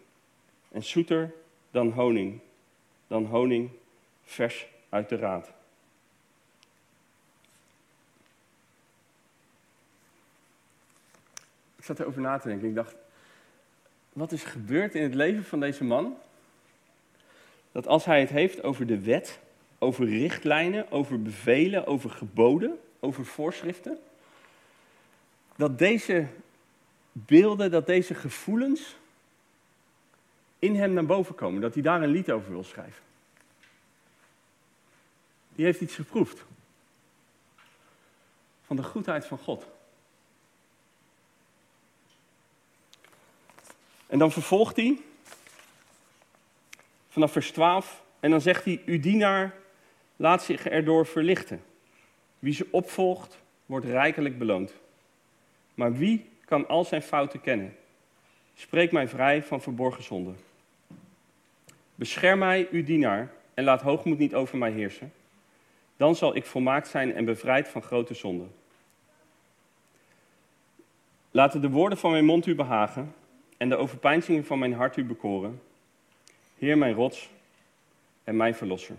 [0.72, 1.34] En zoeter
[1.72, 2.40] dan honing,
[3.08, 3.70] dan honing
[4.24, 5.57] vers uit de raad.
[11.88, 12.68] Zat erover na te denken.
[12.68, 12.96] Ik dacht,
[14.14, 16.18] wat is gebeurd in het leven van deze man?
[17.72, 19.40] Dat als hij het heeft over de wet,
[19.80, 23.98] over richtlijnen, over bevelen, over geboden, over voorschriften,
[25.56, 26.28] dat deze
[27.12, 28.96] beelden, dat deze gevoelens
[30.60, 33.06] in hem naar boven komen, dat hij daar een lied over wil schrijven
[35.58, 36.46] die heeft iets geproefd.
[38.66, 39.68] Van de goedheid van God.
[44.08, 44.98] En dan vervolgt hij
[47.10, 49.54] vanaf vers 12 en dan zegt hij, uw dienaar
[50.16, 51.64] laat zich erdoor verlichten.
[52.40, 54.74] Wie ze opvolgt, wordt rijkelijk beloond.
[55.74, 57.76] Maar wie kan al zijn fouten kennen?
[58.56, 60.38] Spreek mij vrij van verborgen zonden.
[61.96, 65.14] Bescherm mij, uw dienaar, en laat hoogmoed niet over mij heersen.
[65.98, 68.52] Dan zal ik volmaakt zijn en bevrijd van grote zonden.
[71.32, 73.14] Laten de woorden van mijn mond u behagen
[73.58, 75.62] en de overpeinzingen van mijn hart u bekoren.
[76.58, 77.30] Heer mijn rots
[78.24, 78.96] en mijn verlosser.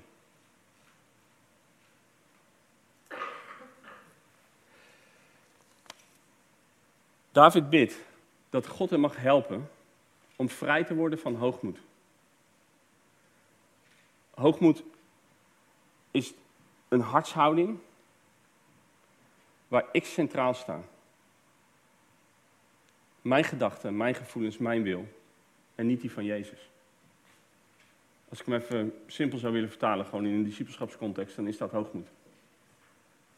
[7.33, 7.94] David bidt
[8.51, 9.71] dat God hem mag helpen
[10.37, 11.79] om vrij te worden van hoogmoed.
[14.35, 14.83] Hoogmoed
[16.11, 16.33] is
[16.88, 17.79] een hartshouding
[19.68, 20.81] waar ik centraal sta.
[23.23, 25.09] Mijn gedachten, mijn gevoelens, mijn wil.
[25.75, 26.71] En niet die van Jezus.
[28.29, 31.71] Als ik hem even simpel zou willen vertalen, gewoon in een discipelschapscontext, dan is dat
[31.71, 32.09] hoogmoed.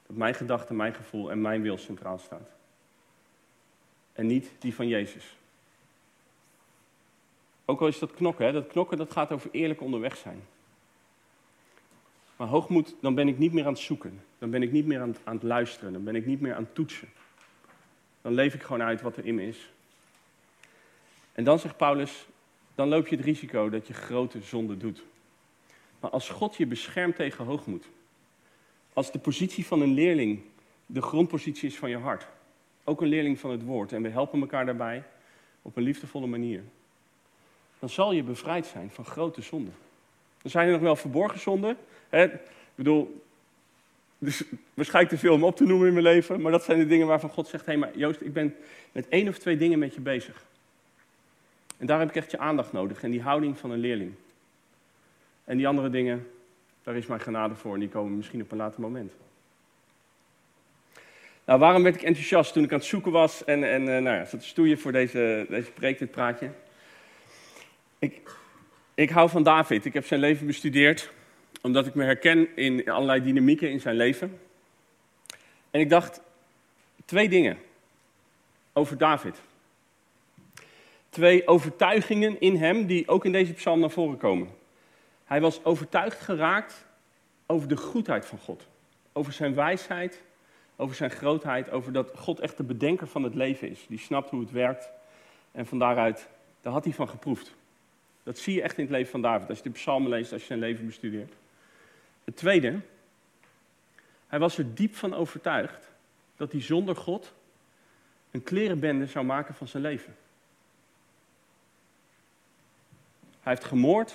[0.06, 2.50] Dat mijn gedachten, mijn gevoel en mijn wil centraal staat.
[4.12, 5.36] En niet die van Jezus.
[7.64, 8.52] Ook al is dat knokken, hè?
[8.52, 10.42] dat knokken dat gaat over eerlijk onderweg zijn.
[12.36, 14.20] Maar hoogmoed, dan ben ik niet meer aan het zoeken.
[14.38, 15.92] Dan ben ik niet meer aan het, aan het luisteren.
[15.92, 17.08] Dan ben ik niet meer aan het toetsen.
[18.22, 19.70] Dan leef ik gewoon uit wat er in me is.
[21.32, 22.26] En dan zegt Paulus,
[22.74, 25.02] dan loop je het risico dat je grote zonde doet.
[26.00, 27.84] Maar als God je beschermt tegen hoogmoed,
[28.92, 30.42] als de positie van een leerling
[30.86, 32.26] de grondpositie is van je hart,
[32.84, 35.02] ook een leerling van het woord, en we helpen elkaar daarbij
[35.62, 36.62] op een liefdevolle manier,
[37.78, 39.74] dan zal je bevrijd zijn van grote zonden.
[40.42, 41.76] Er zijn er nog wel verborgen zonden,
[42.08, 42.24] Hè?
[42.24, 42.40] Ik
[42.74, 43.22] bedoel,
[44.22, 44.42] dus
[44.74, 47.06] waarschijnlijk te veel om op te noemen in mijn leven, maar dat zijn de dingen
[47.06, 48.54] waarvan God zegt: hé, hey, maar Joost, ik ben
[48.92, 50.44] met één of twee dingen met je bezig.
[51.76, 54.12] En daar heb ik echt je aandacht nodig en die houding van een leerling.
[55.44, 56.26] En die andere dingen,
[56.82, 59.12] daar is mijn genade voor en die komen misschien op een later moment.
[61.44, 64.16] Nou, waarom werd ik enthousiast toen ik aan het zoeken was en, en uh, nou
[64.16, 66.50] ja, zat te stoeien voor deze, deze preek, dit praatje?
[67.98, 68.30] Ik,
[68.94, 69.84] ik hou van David.
[69.84, 71.12] Ik heb zijn leven bestudeerd
[71.60, 74.40] omdat ik me herken in allerlei dynamieken in zijn leven.
[75.70, 76.20] En ik dacht
[77.04, 77.58] twee dingen
[78.72, 79.40] over David.
[81.08, 84.48] Twee overtuigingen in hem die ook in deze psalm naar voren komen.
[85.24, 86.86] Hij was overtuigd geraakt
[87.46, 88.66] over de goedheid van God.
[89.12, 90.22] Over zijn wijsheid,
[90.76, 93.84] over zijn grootheid, over dat God echt de bedenker van het leven is.
[93.88, 94.90] Die snapt hoe het werkt.
[95.52, 96.28] En van daaruit,
[96.62, 97.54] daar had hij van geproefd.
[98.22, 100.40] Dat zie je echt in het leven van David, als je de psalmen leest, als
[100.40, 101.32] je zijn leven bestudeert.
[102.30, 102.80] Het tweede,
[104.26, 105.90] hij was er diep van overtuigd
[106.36, 107.32] dat hij zonder God
[108.30, 110.16] een klerenbende zou maken van zijn leven.
[113.40, 114.10] Hij heeft gemoord,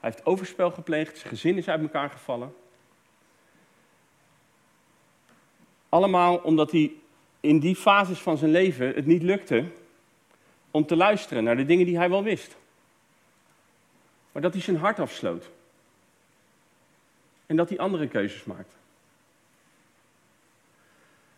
[0.00, 2.54] hij heeft overspel gepleegd, zijn gezin is uit elkaar gevallen.
[5.88, 6.92] Allemaal omdat hij
[7.40, 9.64] in die fases van zijn leven het niet lukte
[10.70, 12.56] om te luisteren naar de dingen die hij wel wist.
[14.32, 15.50] Maar dat hij zijn hart afsloot.
[17.52, 18.76] En dat hij andere keuzes maakte.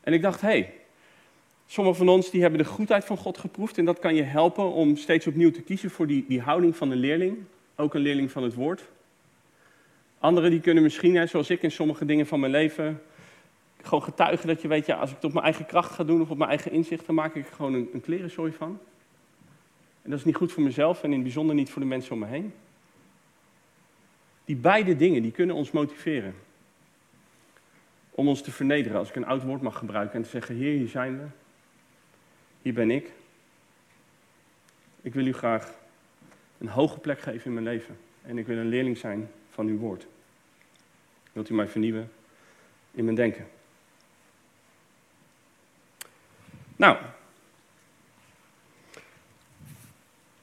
[0.01, 0.73] En ik dacht, hé, hey,
[1.67, 4.73] sommigen van ons die hebben de goedheid van God geproefd en dat kan je helpen
[4.73, 7.39] om steeds opnieuw te kiezen voor die, die houding van een leerling,
[7.77, 8.85] ook een leerling van het woord.
[10.19, 13.03] Anderen die kunnen misschien, zoals ik in sommige dingen van mijn leven,
[13.83, 16.21] gewoon getuigen dat je weet, ja, als ik het op mijn eigen kracht ga doen
[16.21, 18.79] of op mijn eigen inzicht, dan maak ik er gewoon een, een klerenzooi van.
[20.03, 22.13] En dat is niet goed voor mezelf en in het bijzonder niet voor de mensen
[22.13, 22.53] om me heen.
[24.45, 26.35] Die beide dingen, die kunnen ons motiveren.
[28.11, 30.79] Om ons te vernederen, als ik een oud woord mag gebruiken, en te zeggen, Heer,
[30.79, 31.25] hier zijn we.
[32.63, 33.13] Hier ben ik.
[35.03, 35.75] Ik wil u graag
[36.59, 37.97] een hoge plek geven in mijn leven.
[38.23, 40.07] En ik wil een leerling zijn van uw woord.
[41.33, 42.13] Wilt u mij vernieuwen
[42.91, 43.47] in mijn denken?
[46.77, 46.97] Nou.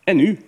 [0.03, 0.39] En nu?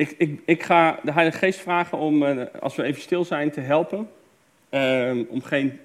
[0.00, 3.50] Ik, ik, ik ga de Heilige Geest vragen om, uh, als we even stil zijn,
[3.50, 4.10] te helpen.
[4.70, 5.78] Uh, om geen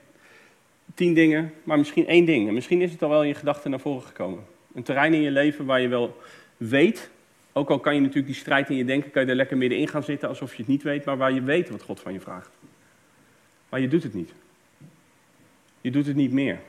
[0.94, 2.48] tien dingen, maar misschien één ding.
[2.48, 4.46] En misschien is het al wel in je gedachten naar voren gekomen.
[4.74, 6.18] Een terrein in je leven waar je wel
[6.58, 7.10] weet,
[7.54, 9.88] ook al kan je natuurlijk die strijd in je denken, kan je er lekker middenin
[9.88, 12.20] gaan zitten alsof je het niet weet, maar waar je weet wat God van je
[12.20, 12.52] vraagt.
[13.70, 14.34] Maar je doet het niet.
[15.82, 16.60] Je doet het niet meer.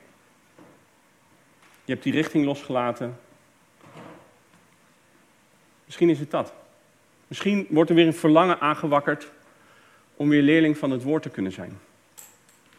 [1.84, 3.18] Je hebt die richting losgelaten.
[5.84, 6.53] Misschien is het dat.
[7.27, 9.31] Misschien wordt er weer een verlangen aangewakkerd
[10.16, 11.79] om weer leerling van het woord te kunnen zijn.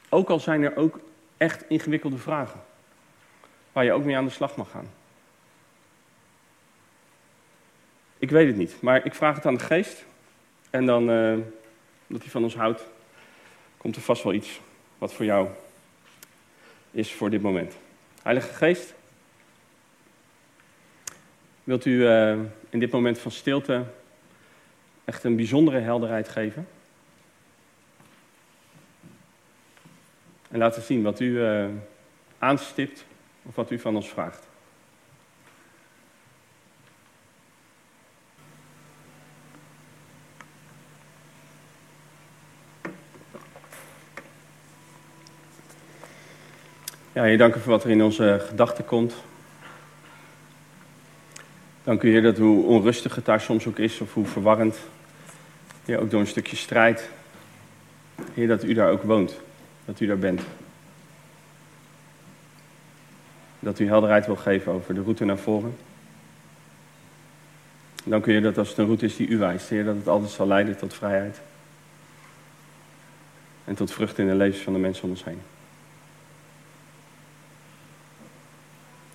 [0.10, 1.00] Ook al zijn er ook
[1.38, 2.62] echt ingewikkelde vragen
[3.72, 4.90] waar je ook mee aan de slag mag gaan.
[8.18, 10.06] Ik weet het niet, maar ik vraag het aan de geest.
[10.70, 11.38] En dan, uh,
[12.08, 12.88] dat hij van ons houdt,
[13.78, 14.60] komt er vast wel iets
[14.98, 15.48] wat voor jou
[16.92, 17.78] is voor dit moment.
[18.22, 18.94] Heilige Geest,
[21.64, 22.38] wilt u uh,
[22.70, 23.84] in dit moment van stilte
[25.08, 26.68] echt een bijzondere helderheid geven?
[30.50, 31.66] En laten zien wat u uh,
[32.40, 33.06] aanstipt
[33.44, 34.48] of wat u van ons vraagt.
[47.14, 49.16] Ja, je dank u voor wat er in onze gedachten komt.
[51.84, 54.80] Dank u, Heer, dat hoe onrustig het daar soms ook is, of hoe verwarrend.
[55.88, 57.10] Heer, ook door een stukje strijd.
[58.34, 59.40] Heer, dat u daar ook woont.
[59.86, 60.42] Dat u daar bent.
[63.60, 65.76] Dat u helderheid wil geven over de route naar voren.
[68.04, 70.08] Dank u, Heer, dat als het een route is die u wijst, Heer, dat het
[70.08, 71.40] altijd zal leiden tot vrijheid.
[73.66, 75.42] En tot vrucht in de levens van de mensen om ons heen.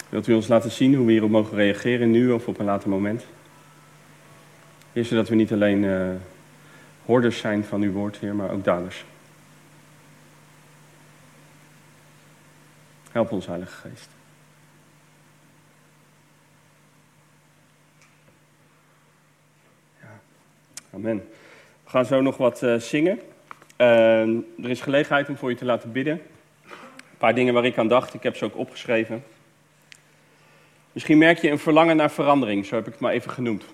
[0.08, 2.88] Wilt u ons laten zien hoe we hierop mogen reageren, nu of op een later
[2.88, 3.24] moment?
[4.92, 6.08] Heer, zodat we niet alleen uh,
[7.04, 9.04] hoorders zijn van uw woord, Heer, maar ook daders.
[13.10, 14.08] Help ons, Heilige Geest.
[20.00, 20.20] Ja.
[20.94, 21.28] Amen.
[21.84, 23.20] We gaan zo nog wat uh, zingen.
[23.78, 24.20] Uh,
[24.64, 26.20] er is gelegenheid om voor je te laten bidden.
[26.64, 29.24] Een paar dingen waar ik aan dacht, ik heb ze ook opgeschreven.
[30.92, 33.64] Misschien merk je een verlangen naar verandering, zo heb ik het maar even genoemd.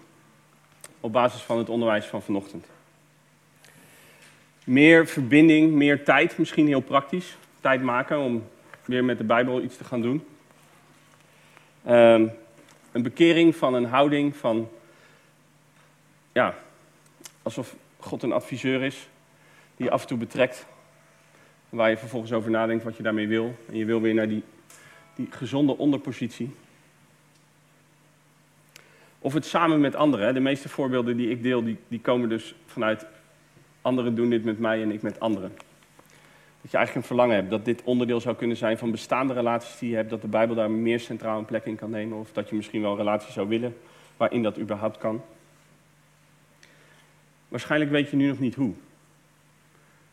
[1.01, 2.67] Op basis van het onderwijs van vanochtend.
[4.69, 7.37] Meer verbinding, meer tijd, misschien heel praktisch.
[7.61, 8.49] Tijd maken om
[8.85, 10.25] weer met de Bijbel iets te gaan doen.
[11.89, 12.31] Um,
[12.93, 14.69] een bekering van een houding van,
[16.33, 16.55] ja,
[17.43, 19.09] alsof God een adviseur is,
[19.77, 20.67] die je af en toe betrekt.
[21.69, 23.57] Waar je vervolgens over nadenkt wat je daarmee wil.
[23.69, 24.43] En je wil weer naar die,
[25.15, 26.55] die gezonde onderpositie.
[29.19, 30.35] Of het samen met anderen.
[30.35, 33.07] De meeste voorbeelden die ik deel, die, die komen dus vanuit
[33.89, 35.53] anderen doen dit met mij en ik met anderen.
[36.61, 39.79] Dat je eigenlijk een verlangen hebt dat dit onderdeel zou kunnen zijn van bestaande relaties
[39.79, 42.19] die je hebt, dat de Bijbel daar meer centraal een plek in kan nemen.
[42.19, 43.77] Of dat je misschien wel een relatie zou willen
[44.17, 45.23] waarin dat überhaupt kan.
[47.49, 48.73] Waarschijnlijk weet je nu nog niet hoe.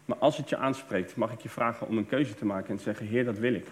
[0.06, 2.78] Maar als het je aanspreekt, mag ik je vragen om een keuze te maken en
[2.78, 3.68] te zeggen: Heer, dat wil ik.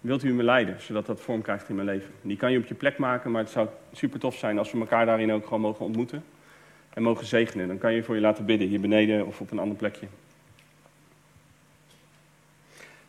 [0.00, 2.10] Wilt u me leiden, zodat dat vorm krijgt in mijn leven?
[2.22, 4.78] Die kan je op je plek maken, maar het zou super tof zijn als we
[4.78, 6.24] elkaar daarin ook gewoon mogen ontmoeten
[6.94, 7.68] en mogen zegenen.
[7.68, 10.06] Dan kan je voor je laten bidden, hier beneden of op een ander plekje.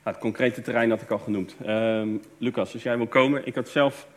[0.03, 1.55] Nou, het concrete terrein had ik al genoemd.
[1.65, 2.03] Uh,
[2.37, 3.45] Lucas, als jij wil komen.
[3.45, 4.07] Ik had zelf,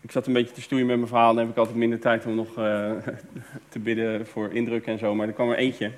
[0.00, 1.34] ik zat een beetje te stoeien met mijn verhaal.
[1.34, 2.92] Dan heb ik altijd minder tijd om nog uh,
[3.68, 5.14] te bidden voor indruk en zo.
[5.14, 5.90] Maar er kwam er eentje.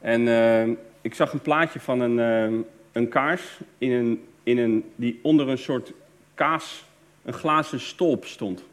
[0.00, 2.60] En uh, ik zag een plaatje van een, uh,
[2.92, 5.92] een kaars in een, in een, die onder een soort
[6.34, 6.84] kaas,
[7.22, 8.64] een glazen stolp stond.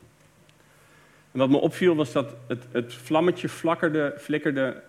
[1.31, 4.83] En wat me opviel was dat het, het vlammetje flakkerde, flikkerde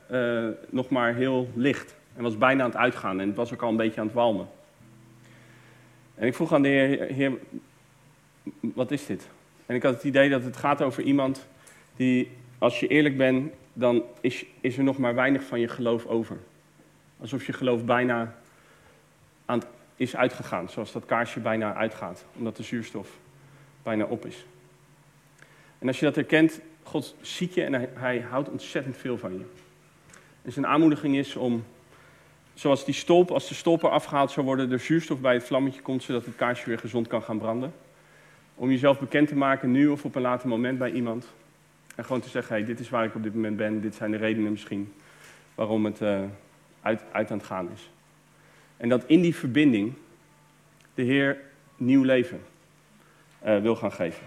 [0.70, 1.94] nog maar heel licht.
[2.16, 4.14] En was bijna aan het uitgaan en het was ook al een beetje aan het
[4.14, 4.48] walmen.
[6.14, 7.32] En ik vroeg aan de heer, heer,
[8.60, 9.28] wat is dit?
[9.66, 11.46] En ik had het idee dat het gaat over iemand
[11.96, 16.06] die, als je eerlijk bent, dan is, is er nog maar weinig van je geloof
[16.06, 16.38] over.
[17.20, 18.34] Alsof je geloof bijna
[19.44, 19.68] aan het,
[20.02, 23.08] is uitgegaan, zoals dat kaarsje bijna uitgaat, omdat de zuurstof
[23.82, 24.44] bijna op is.
[25.78, 29.38] En als je dat herkent, God ziet je en hij, hij houdt ontzettend veel van
[29.38, 29.44] je.
[30.42, 31.64] En zijn aanmoediging is om
[32.54, 35.80] Zoals die stolp, als de stolp er afgehaald zou worden, de zuurstof bij het vlammetje
[35.80, 37.72] komt, zodat het kaarsje weer gezond kan gaan branden.
[38.54, 41.26] Om jezelf bekend te maken, nu of op een later moment bij iemand.
[41.96, 44.10] En gewoon te zeggen, hey, dit is waar ik op dit moment ben, dit zijn
[44.10, 44.92] de redenen misschien
[45.54, 46.20] waarom het uh,
[46.80, 47.90] uit, uit aan het gaan is.
[48.82, 49.92] En dat in die verbinding
[50.94, 51.40] de Heer
[51.76, 52.40] nieuw leven
[53.46, 54.26] uh, wil gaan geven.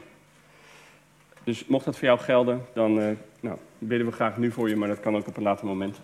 [1.44, 4.76] Dus mocht dat voor jou gelden, dan uh, nou, bidden we graag nu voor je,
[4.76, 6.02] maar dat kan ook op een later moment.